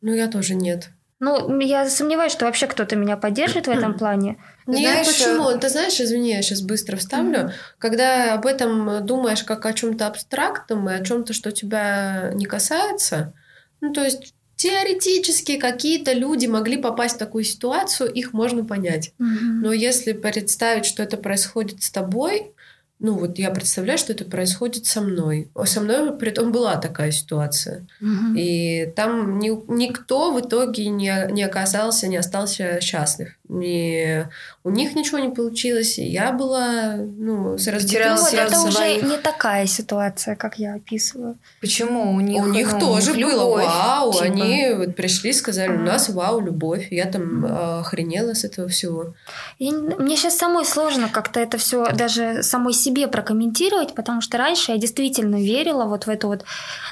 [0.00, 0.90] Ну, я тоже нет.
[1.20, 4.38] Ну, я сомневаюсь, что вообще кто-то меня поддержит в этом плане.
[4.66, 5.50] Нет, знаешь, почему?
[5.50, 7.38] Э, Ты знаешь, извини, я сейчас быстро вставлю.
[7.38, 7.52] Mm-hmm.
[7.78, 13.34] Когда об этом думаешь как о чем-то абстрактном и о чем-то, что тебя не касается,
[13.82, 19.12] ну, то есть теоретически какие-то люди могли попасть в такую ситуацию, их можно понять.
[19.18, 19.60] Mm-hmm.
[19.62, 22.52] Но если представить, что это происходит с тобой,
[23.00, 25.50] ну вот я представляю, что это происходит со мной.
[25.64, 27.86] Со мной при том была такая ситуация.
[28.00, 28.36] Угу.
[28.36, 33.36] И там ни, никто в итоге не, не оказался, не остался счастлив.
[33.50, 34.24] И
[34.62, 39.18] у них ничего не получилось, и я была, ну, с разбитым вот Это уже не
[39.18, 41.36] такая ситуация, как я описываю.
[41.60, 42.12] Почему?
[42.14, 44.24] У них, у них ну, тоже них было вау, типа.
[44.24, 46.88] они вот пришли, сказали, у нас вау, любовь.
[46.90, 47.44] Я там
[47.80, 49.14] охренела с этого всего.
[49.58, 54.72] И мне сейчас самой сложно как-то это все даже самой себе прокомментировать, потому что раньше
[54.72, 56.44] я действительно верила вот в эту вот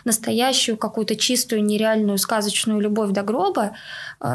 [0.05, 3.73] настоящую какую-то чистую, нереальную, сказочную любовь до гроба,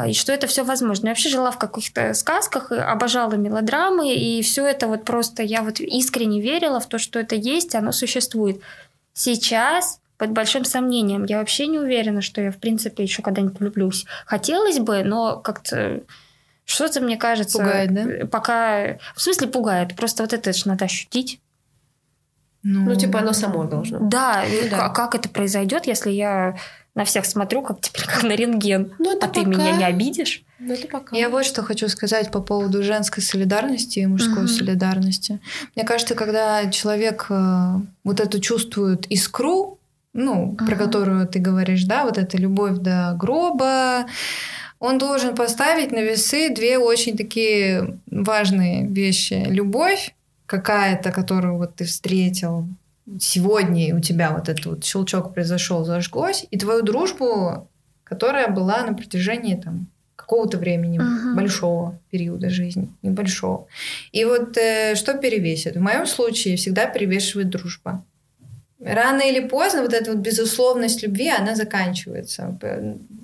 [0.08, 1.06] и что это все возможно.
[1.06, 5.80] Я вообще жила в каких-то сказках, обожала мелодрамы, и все это вот просто я вот
[5.80, 8.60] искренне верила в то, что это есть, оно существует.
[9.12, 11.24] Сейчас под большим сомнением.
[11.24, 14.06] Я вообще не уверена, что я, в принципе, еще когда-нибудь влюблюсь.
[14.26, 16.02] Хотелось бы, но как-то
[16.64, 17.58] что-то, мне кажется...
[17.58, 18.26] Пугает, да?
[18.26, 18.98] Пока...
[19.14, 19.94] В смысле пугает?
[19.96, 21.40] Просто вот это же надо ощутить.
[22.62, 23.98] Ну, ну типа оно само должно.
[24.00, 24.88] Да, ну, да.
[24.88, 26.56] как это произойдет, если я
[26.94, 28.92] на всех смотрю, как теперь как на рентген.
[28.98, 29.40] Ну, это а пока...
[29.40, 30.42] ты меня не обидишь?
[30.58, 31.16] Ну, это пока.
[31.16, 34.48] Я вот что хочу сказать по поводу женской солидарности и мужской угу.
[34.48, 35.40] солидарности.
[35.74, 37.74] Мне кажется, когда человек э,
[38.04, 39.78] вот эту чувствует искру,
[40.12, 40.64] ну, угу.
[40.64, 44.06] про которую ты говоришь, да, вот эта любовь до гроба,
[44.78, 49.44] он должен поставить на весы две очень такие важные вещи.
[49.48, 50.14] Любовь
[50.46, 52.68] какая-то, которую вот ты встретил,
[53.20, 57.68] сегодня у тебя вот этот вот щелчок произошел, зажглось, и твою дружбу,
[58.04, 61.34] которая была на протяжении там какого-то времени, uh-huh.
[61.34, 63.66] большого периода жизни, небольшого.
[64.12, 65.76] И вот э, что перевесит?
[65.76, 68.04] В моем случае всегда перевешивает дружба.
[68.80, 72.58] Рано или поздно вот эта вот безусловность любви, она заканчивается.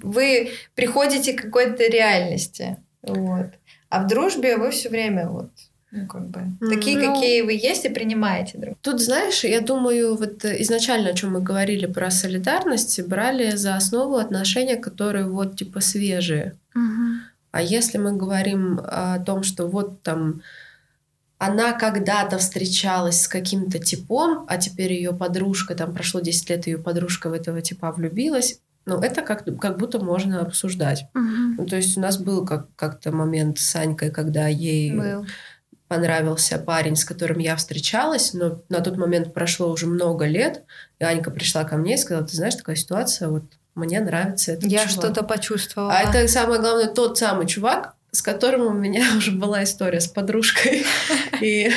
[0.03, 2.77] Вы приходите к какой-то реальности.
[3.03, 3.49] Вот.
[3.89, 5.51] А в дружбе вы все время вот
[5.93, 6.41] ну, как бы.
[6.61, 8.79] Такие, ну, какие вы есть, и принимаете друг.
[8.81, 14.17] Тут, знаешь, я думаю, вот изначально, о чем мы говорили про солидарность, брали за основу
[14.17, 16.55] отношения, которые вот типа свежие.
[16.75, 17.21] Угу.
[17.53, 20.43] А если мы говорим о том, что вот там
[21.39, 26.79] она когда-то встречалась с каким-то типом, а теперь ее подружка, там прошло 10 лет, ее
[26.79, 31.07] подружка в этого типа влюбилась, ну, это как, как будто можно обсуждать.
[31.15, 31.55] Угу.
[31.59, 35.27] Ну, то есть у нас был как, как-то момент с Анькой, когда ей был
[35.91, 40.63] понравился парень, с которым я встречалась, но на тот момент прошло уже много лет,
[41.01, 43.43] и Анька пришла ко мне и сказала, ты знаешь, такая ситуация, вот
[43.75, 45.93] мне нравится этот Я что-то почувствовала.
[45.93, 50.07] А это самое главное, тот самый чувак, с которым у меня уже была история с
[50.07, 50.87] подружкой.
[51.41, 51.73] И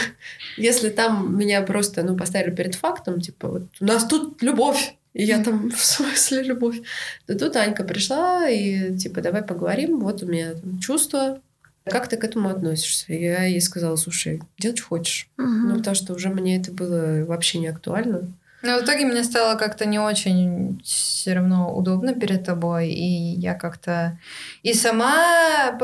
[0.57, 5.24] если там меня просто ну, поставили перед фактом, типа, вот у нас тут любовь, и
[5.24, 6.82] я там, в смысле любовь?
[7.26, 11.41] То тут Анька пришла и типа, давай поговорим, вот у меня там чувства,
[11.86, 13.13] как ты к этому относишься?
[13.13, 15.27] Я ей сказала, слушай, делай, что хочешь.
[15.38, 15.47] Угу.
[15.47, 18.31] Ну, потому что уже мне это было вообще не актуально.
[18.63, 23.55] Но в итоге мне стало как-то не очень все равно удобно перед тобой, и я
[23.55, 24.17] как-то
[24.61, 25.77] и сама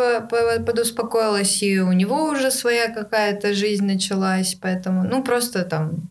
[0.65, 6.09] подуспокоилась, и у него уже своя какая-то жизнь началась, поэтому, ну, просто там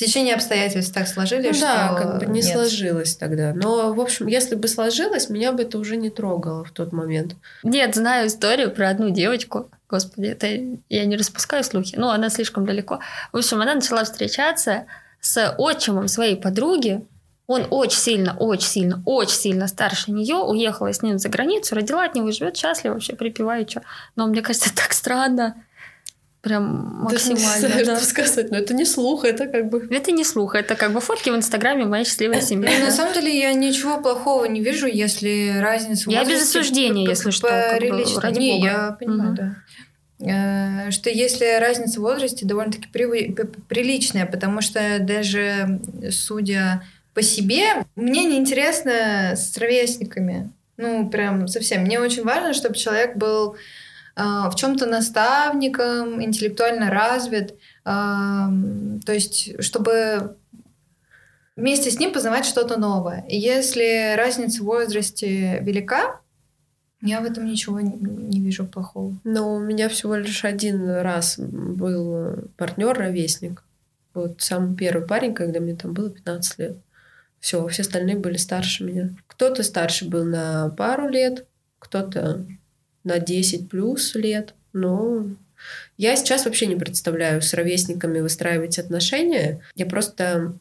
[0.00, 1.66] Стечение обстоятельств так сложились, ну, что...
[1.66, 2.50] Да, как бы не нет.
[2.50, 3.52] сложилось тогда.
[3.54, 7.36] Но, в общем, если бы сложилось, меня бы это уже не трогало в тот момент.
[7.64, 9.68] Нет, знаю историю про одну девочку.
[9.90, 10.46] Господи, это
[10.88, 13.00] я не распускаю слухи, но она слишком далеко.
[13.30, 14.86] В общем, она начала встречаться
[15.20, 17.04] с отчимом своей подруги.
[17.46, 22.06] Он очень сильно, очень сильно, очень сильно старше нее, уехала с ним за границу, родила
[22.06, 23.82] от него живет счастливо, вообще припеваючи.
[24.16, 25.62] Но мне кажется, это так странно.
[26.42, 27.60] Прям максимально.
[27.60, 29.86] Даже не знаю, что сказать, но это не слух, это как бы...
[29.90, 32.70] Это не слух, это как бы фотки в Инстаграме моей счастливой семьи.
[32.78, 37.30] Ну, на самом деле я ничего плохого не вижу, если разница Я без осуждения, если
[37.30, 37.48] что.
[38.30, 39.56] Не, я понимаю, да
[40.26, 45.80] э, что если разница в возрасте довольно-таки приличная, потому что даже
[46.10, 46.82] судя
[47.14, 50.52] по себе, мне неинтересно с ровесниками.
[50.76, 51.82] Ну, прям совсем.
[51.82, 53.56] Мне очень важно, чтобы человек был
[54.16, 57.54] в чем-то наставником, интеллектуально развит,
[57.84, 58.50] а,
[59.06, 60.36] то есть чтобы
[61.56, 63.24] вместе с ним познавать что-то новое.
[63.28, 66.20] И если разница в возрасте велика,
[67.02, 69.18] я в этом ничего не, вижу плохого.
[69.24, 73.64] Но у меня всего лишь один раз был партнер ровесник.
[74.12, 76.76] Вот самый первый парень, когда мне там было 15 лет.
[77.38, 79.10] Все, все остальные были старше меня.
[79.28, 81.46] Кто-то старше был на пару лет,
[81.78, 82.44] кто-то
[83.04, 84.54] на 10 плюс лет.
[84.72, 85.26] Но
[85.96, 89.60] я сейчас вообще не представляю с ровесниками выстраивать отношения.
[89.74, 90.54] Я просто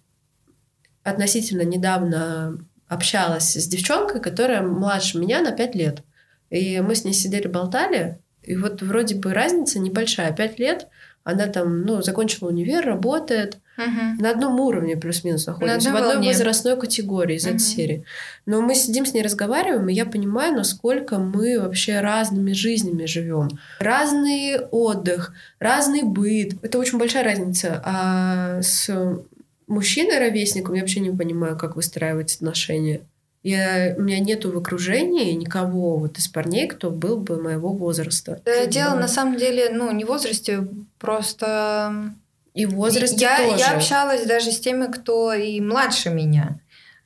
[1.04, 6.04] относительно недавно общалась с девчонкой, которая младше меня на 5 лет.
[6.50, 8.20] И мы с ней сидели, болтали.
[8.42, 10.34] И вот вроде бы разница небольшая.
[10.34, 10.88] 5 лет,
[11.30, 14.18] она там, ну, закончила универ, работает, Мгм.
[14.20, 16.28] на одном уровне плюс-минус находимся, в одной одной волне.
[16.30, 17.60] возрастной категории из этой Мгм.
[17.60, 18.04] серии.
[18.46, 23.48] Но мы сидим с ней разговариваем, и я понимаю, насколько мы вообще разными жизнями живем.
[23.80, 26.56] Разный отдых, разный быт.
[26.62, 27.82] Это очень большая разница.
[27.86, 28.90] А с
[29.68, 33.02] мужчиной-ровесником я вообще не понимаю, как выстраивать отношения.
[33.42, 38.42] Я, у меня нету в окружении никого вот из парней, кто был бы моего возраста.
[38.44, 40.68] Да, дело на самом деле, ну, не в возрасте,
[40.98, 42.14] просто...
[42.54, 43.60] И в возрасте я, тоже.
[43.60, 46.60] я общалась даже с теми, кто и младше меня.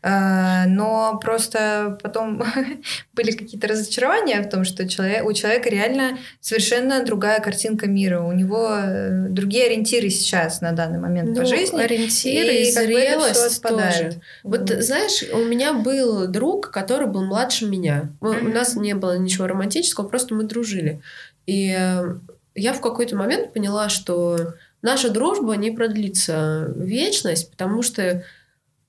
[0.04, 2.43] Э, Но просто потом
[3.14, 8.20] были какие-то разочарования в том, что человек, у человека реально совершенно другая картинка мира.
[8.22, 11.82] У него э, другие ориентиры сейчас на данный момент по Ну, жизни.
[11.82, 14.22] ориентиры и, всё зрелость тоже.
[14.43, 14.84] Вот Вот.
[14.84, 18.10] знаешь, у меня был друг, который был младше меня.
[18.20, 18.54] Мы- У Мгм.
[18.54, 21.01] нас не было ничего романтического, просто мы дружили.
[21.47, 22.16] И э,
[22.56, 28.24] я в какой-то момент поняла, что наша дружба не продлится вечность, потому что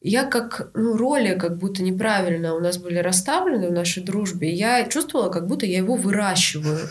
[0.05, 4.53] я как, ну, роли как будто неправильно у нас были расставлены в нашей дружбе.
[4.53, 6.91] Я чувствовала, как будто я его выращиваю.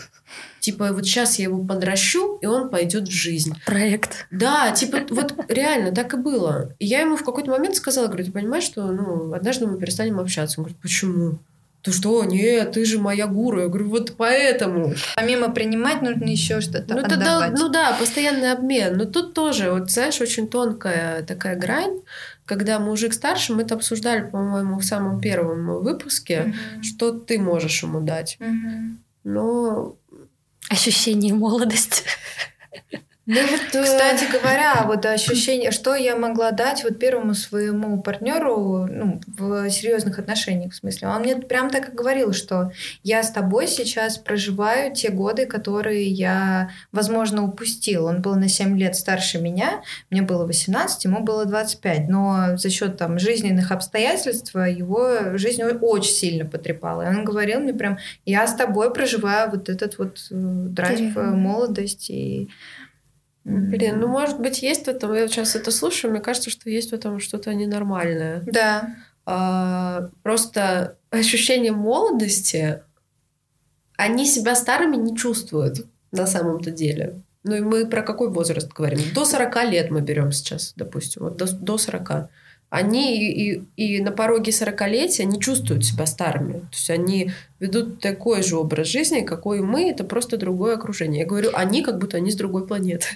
[0.58, 3.54] Типа, вот сейчас я его подращу, и он пойдет в жизнь.
[3.66, 4.26] Проект.
[4.32, 6.74] Да, типа, вот реально так и было.
[6.80, 10.18] И я ему в какой-то момент сказала, говорю, ты понимаешь, что ну, однажды мы перестанем
[10.18, 10.58] общаться?
[10.58, 11.38] Он говорит, почему?
[11.82, 12.24] Ты что?
[12.24, 13.60] Нет, ты же моя гуру.
[13.60, 14.94] Я говорю, вот поэтому.
[15.16, 17.52] Помимо принимать, нужно еще что-то Ну, это да, отдавать.
[17.60, 18.96] ну да, постоянный обмен.
[18.96, 22.00] Но тут тоже, вот знаешь, очень тонкая такая грань.
[22.44, 26.82] Когда мужик старше, мы это обсуждали, по-моему, в самом первом выпуске, Мгм.
[26.82, 28.36] что ты можешь ему дать.
[28.40, 28.98] Мгм.
[29.24, 29.96] Но
[30.70, 32.04] Ощущение молодости.
[33.26, 38.86] ну, вот, э, Кстати говоря, вот ощущение, что я могла дать вот первому своему партнеру
[38.90, 42.70] ну, в серьезных отношениях, в смысле, он мне прям так и говорил, что
[43.02, 48.04] я с тобой сейчас проживаю те годы, которые я, возможно, упустил.
[48.06, 52.68] Он был на 7 лет старше меня, мне было 18, ему было 25, но за
[52.68, 57.02] счет там жизненных обстоятельств его жизнь очень сильно потрепала.
[57.02, 61.04] И он говорил мне прям, я с тобой проживаю вот этот вот э, драйв, э,
[61.04, 61.30] Интересно.
[61.36, 62.50] молодость и
[63.44, 66.90] Блин, ну может быть есть в этом, я сейчас это слушаю, мне кажется, что есть
[66.90, 68.42] в этом что-то ненормальное.
[68.46, 68.96] Да.
[69.26, 72.82] А, просто ощущение молодости,
[73.96, 77.20] они себя старыми не чувствуют на самом-то деле.
[77.42, 79.00] Ну и мы про какой возраст говорим?
[79.14, 82.30] До 40 лет мы берем сейчас, допустим, вот до, до 40.
[82.74, 86.54] Они и, и, и на пороге 40-летия не чувствуют себя старыми.
[86.54, 91.20] То есть они ведут такой же образ жизни, какой мы, это просто другое окружение.
[91.20, 93.06] Я говорю, они как будто они с другой планеты.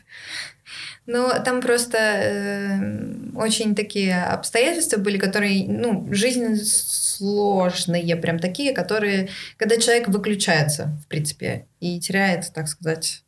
[1.07, 9.29] Ну, там просто э, очень такие обстоятельства были, которые, ну, жизненно сложные, прям такие, которые,
[9.57, 13.25] когда человек выключается, в принципе, и теряет, так сказать,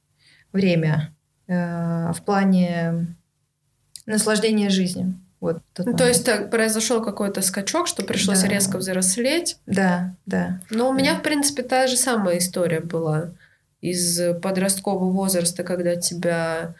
[0.52, 1.12] время
[1.48, 3.16] э, в плане
[4.06, 5.14] наслаждения жизнью.
[5.40, 8.48] Вот Ну, то есть так, произошел какой-то скачок, что пришлось Да.
[8.48, 9.56] резко взрослеть.
[9.66, 10.60] Да, да.
[10.70, 13.30] Но у меня, в принципе, та же самая история была
[13.80, 16.74] из подросткового возраста, когда тебя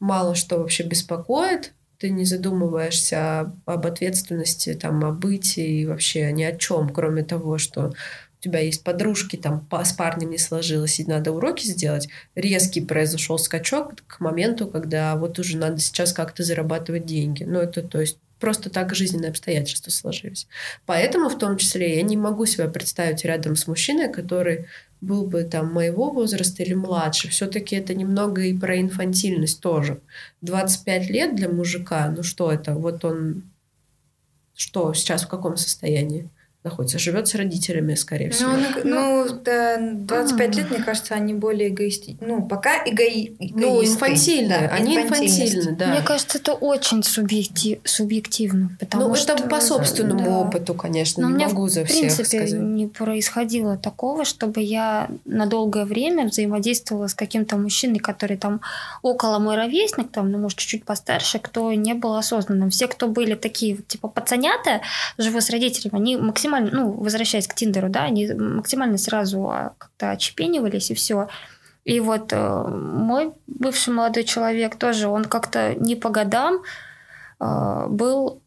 [0.00, 6.42] мало что вообще беспокоит, ты не задумываешься об ответственности, там, о бытии и вообще ни
[6.42, 7.92] о чем, кроме того, что
[8.46, 12.08] тебя есть подружки, там с парнем не сложилось, и надо уроки сделать.
[12.34, 17.44] Резкий произошел скачок к моменту, когда вот уже надо сейчас как-то зарабатывать деньги.
[17.44, 20.46] Ну, это то есть просто так жизненные обстоятельства сложились.
[20.84, 24.66] Поэтому в том числе я не могу себя представить рядом с мужчиной, который
[25.00, 27.28] был бы там моего возраста или младше.
[27.28, 30.00] Все-таки это немного и про инфантильность тоже.
[30.42, 32.74] 25 лет для мужика, ну что это?
[32.74, 33.42] Вот он
[34.54, 36.30] что сейчас в каком состоянии
[36.66, 36.98] находится?
[36.98, 38.50] Живет с родителями, скорее всего.
[38.84, 42.16] Ну, ну, да, 25 лет, мне кажется, они более эгоисти...
[42.20, 43.36] Ну, пока эгои...
[43.38, 43.94] Ну, эгоисты.
[43.94, 44.68] инфантильные.
[44.68, 45.86] Да, Они инфантильны, да.
[45.88, 49.32] Мне кажется, это очень субъектив- субъективно, потому ну, что...
[49.32, 50.38] это по собственному да.
[50.38, 52.52] опыту, конечно, Но не меня, могу за в всех принципе, сказать.
[52.52, 58.60] не происходило такого, чтобы я на долгое время взаимодействовала с каким-то мужчиной, который там
[59.02, 62.70] около мой ровесник, там, ну, может, чуть-чуть постарше, кто не был осознанным.
[62.70, 64.80] Все, кто были такие, типа, пацанята,
[65.18, 70.10] живут с родителями, они максимально, ну, возвращаясь к Тиндеру, да, они максимально сразу а, как-то
[70.10, 71.28] очепенивались и все.
[71.84, 76.62] И вот э, мой бывший молодой человек тоже, он как-то не по годам
[77.38, 78.42] э, был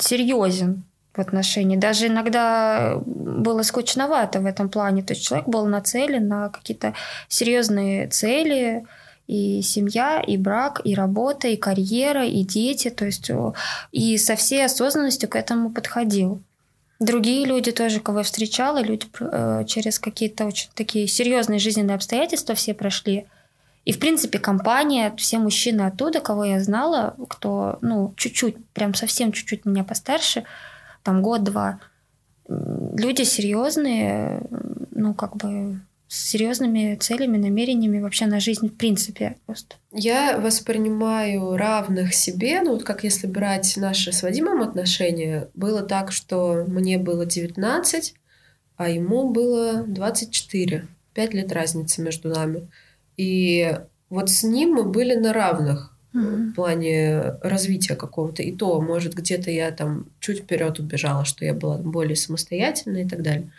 [0.00, 1.76] серьезен в отношении.
[1.76, 5.02] Даже иногда было скучновато в этом плане.
[5.02, 6.94] То есть человек был нацелен на какие-то
[7.28, 8.86] серьезные цели,
[9.26, 12.88] и семья, и брак, и работа, и карьера, и дети.
[12.88, 13.54] То есть о,
[13.92, 16.42] и со всей осознанностью к этому подходил.
[17.00, 22.54] Другие люди тоже, кого я встречала, люди э, через какие-то очень такие серьезные жизненные обстоятельства
[22.56, 23.26] все прошли.
[23.84, 29.32] И, в принципе, компания, все мужчины оттуда, кого я знала, кто, ну, чуть-чуть, прям совсем
[29.32, 30.44] чуть-чуть меня постарше,
[31.04, 31.78] там год-два,
[32.48, 34.42] люди серьезные,
[34.90, 39.76] ну, как бы с серьезными целями, намерениями вообще на жизнь в принципе просто.
[39.92, 46.10] Я воспринимаю равных себе, ну вот как если брать наши с Вадимом отношения, было так,
[46.10, 48.14] что мне было 19,
[48.78, 50.86] а ему было 24.
[51.12, 52.68] Пять лет разницы между нами.
[53.18, 53.76] И
[54.08, 56.50] вот с ним мы были на равных mm-hmm.
[56.50, 58.42] в плане развития какого-то.
[58.42, 63.08] И то, может, где-то я там чуть вперед убежала, что я была более самостоятельной и
[63.08, 63.50] так далее.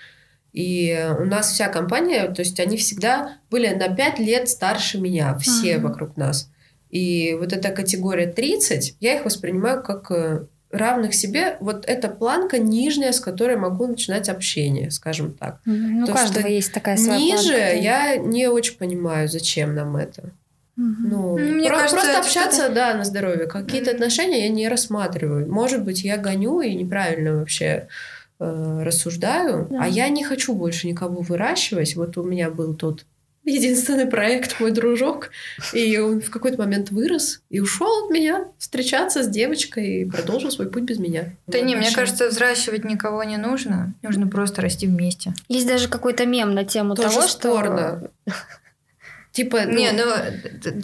[0.54, 5.38] И у нас вся компания, то есть они всегда были на 5 лет старше меня,
[5.38, 5.82] все mm-hmm.
[5.82, 6.50] вокруг нас.
[6.90, 11.58] И вот эта категория 30, я их воспринимаю как э, равных себе.
[11.60, 15.60] Вот эта планка нижняя, с которой могу начинать общение, скажем так.
[15.66, 17.76] Ну, То, у каждого есть такая своя Ниже планка.
[17.76, 20.32] я не очень понимаю, зачем нам это.
[20.78, 20.96] Угу.
[21.00, 23.48] Ну, Мне про- кажется, просто общаться, да, на здоровье.
[23.48, 25.52] Какие-то mm отношения я не рассматриваю.
[25.52, 27.88] Может быть, я гоню и неправильно вообще
[28.40, 29.84] э, рассуждаю, да.
[29.84, 31.96] а я не хочу больше никого выращивать.
[31.96, 33.06] Вот у меня был тот
[33.50, 35.32] единственный проект мой дружок,
[35.74, 40.52] и он в какой-то момент вырос и ушел от меня встречаться с девочкой и продолжил
[40.52, 41.34] свой путь без меня.
[41.48, 45.34] Да вот, не, мне кажется, взращивать никого не нужно, нужно просто расти вместе.
[45.48, 48.12] Есть даже какой-то мем на тему Тоже того, спорно.
[48.26, 48.34] что
[49.32, 50.04] Типа, ну, не, ну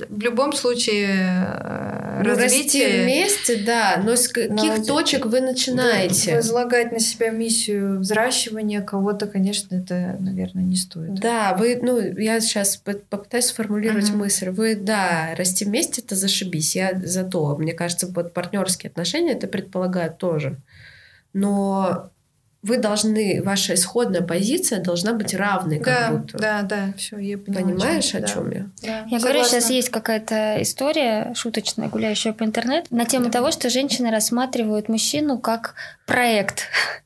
[0.09, 6.35] в любом случае э, ну, развитие вместе, да, но с каких но, точек вы начинаете?
[6.35, 11.15] Возлагать на себя миссию взращивания кого-то, конечно, это, наверное, не стоит.
[11.15, 14.15] Да, вы, ну, я сейчас попытаюсь сформулировать uh-huh.
[14.17, 14.49] мысль.
[14.49, 16.75] Вы, да, расти вместе это зашибись.
[16.75, 17.57] Я за то.
[17.57, 20.57] Мне кажется, под партнерские отношения это предполагает тоже.
[21.33, 22.11] Но
[22.65, 26.37] вы должны, ваша исходная позиция должна быть равной, как да, будто.
[26.39, 27.61] Да, да, все, я поняла.
[27.61, 28.55] Понимаешь, о чем да.
[28.55, 28.63] я?
[28.81, 28.87] Да.
[28.87, 29.19] Я Согласна.
[29.19, 33.33] говорю, сейчас есть какая-то история шуточная, гуляющая по интернету, на тему да.
[33.33, 35.75] того, что женщины рассматривают мужчину как
[36.07, 36.63] проект,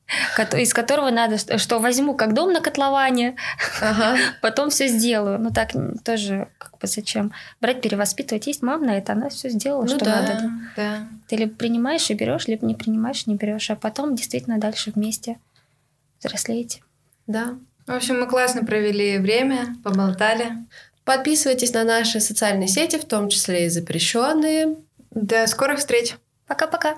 [0.53, 3.35] из которого надо, что возьму как дом на котловане,
[3.81, 4.15] ага.
[4.41, 5.39] потом все сделаю.
[5.39, 5.71] Ну так
[6.05, 7.33] тоже как бы зачем?
[7.59, 8.47] Брать, перевоспитывать.
[8.47, 10.51] Есть мама на это, она все сделала, ну, что да, надо.
[10.77, 11.07] Да.
[11.27, 15.35] Ты либо принимаешь и берешь, либо не принимаешь, не берешь, а потом действительно дальше вместе
[16.19, 16.81] взрослеете.
[17.27, 17.59] Да.
[17.87, 20.51] В общем, мы классно провели время, поболтали.
[21.03, 24.77] Подписывайтесь на наши социальные сети, в том числе и запрещенные.
[25.11, 26.15] До скорых встреч.
[26.45, 26.97] Пока-пока.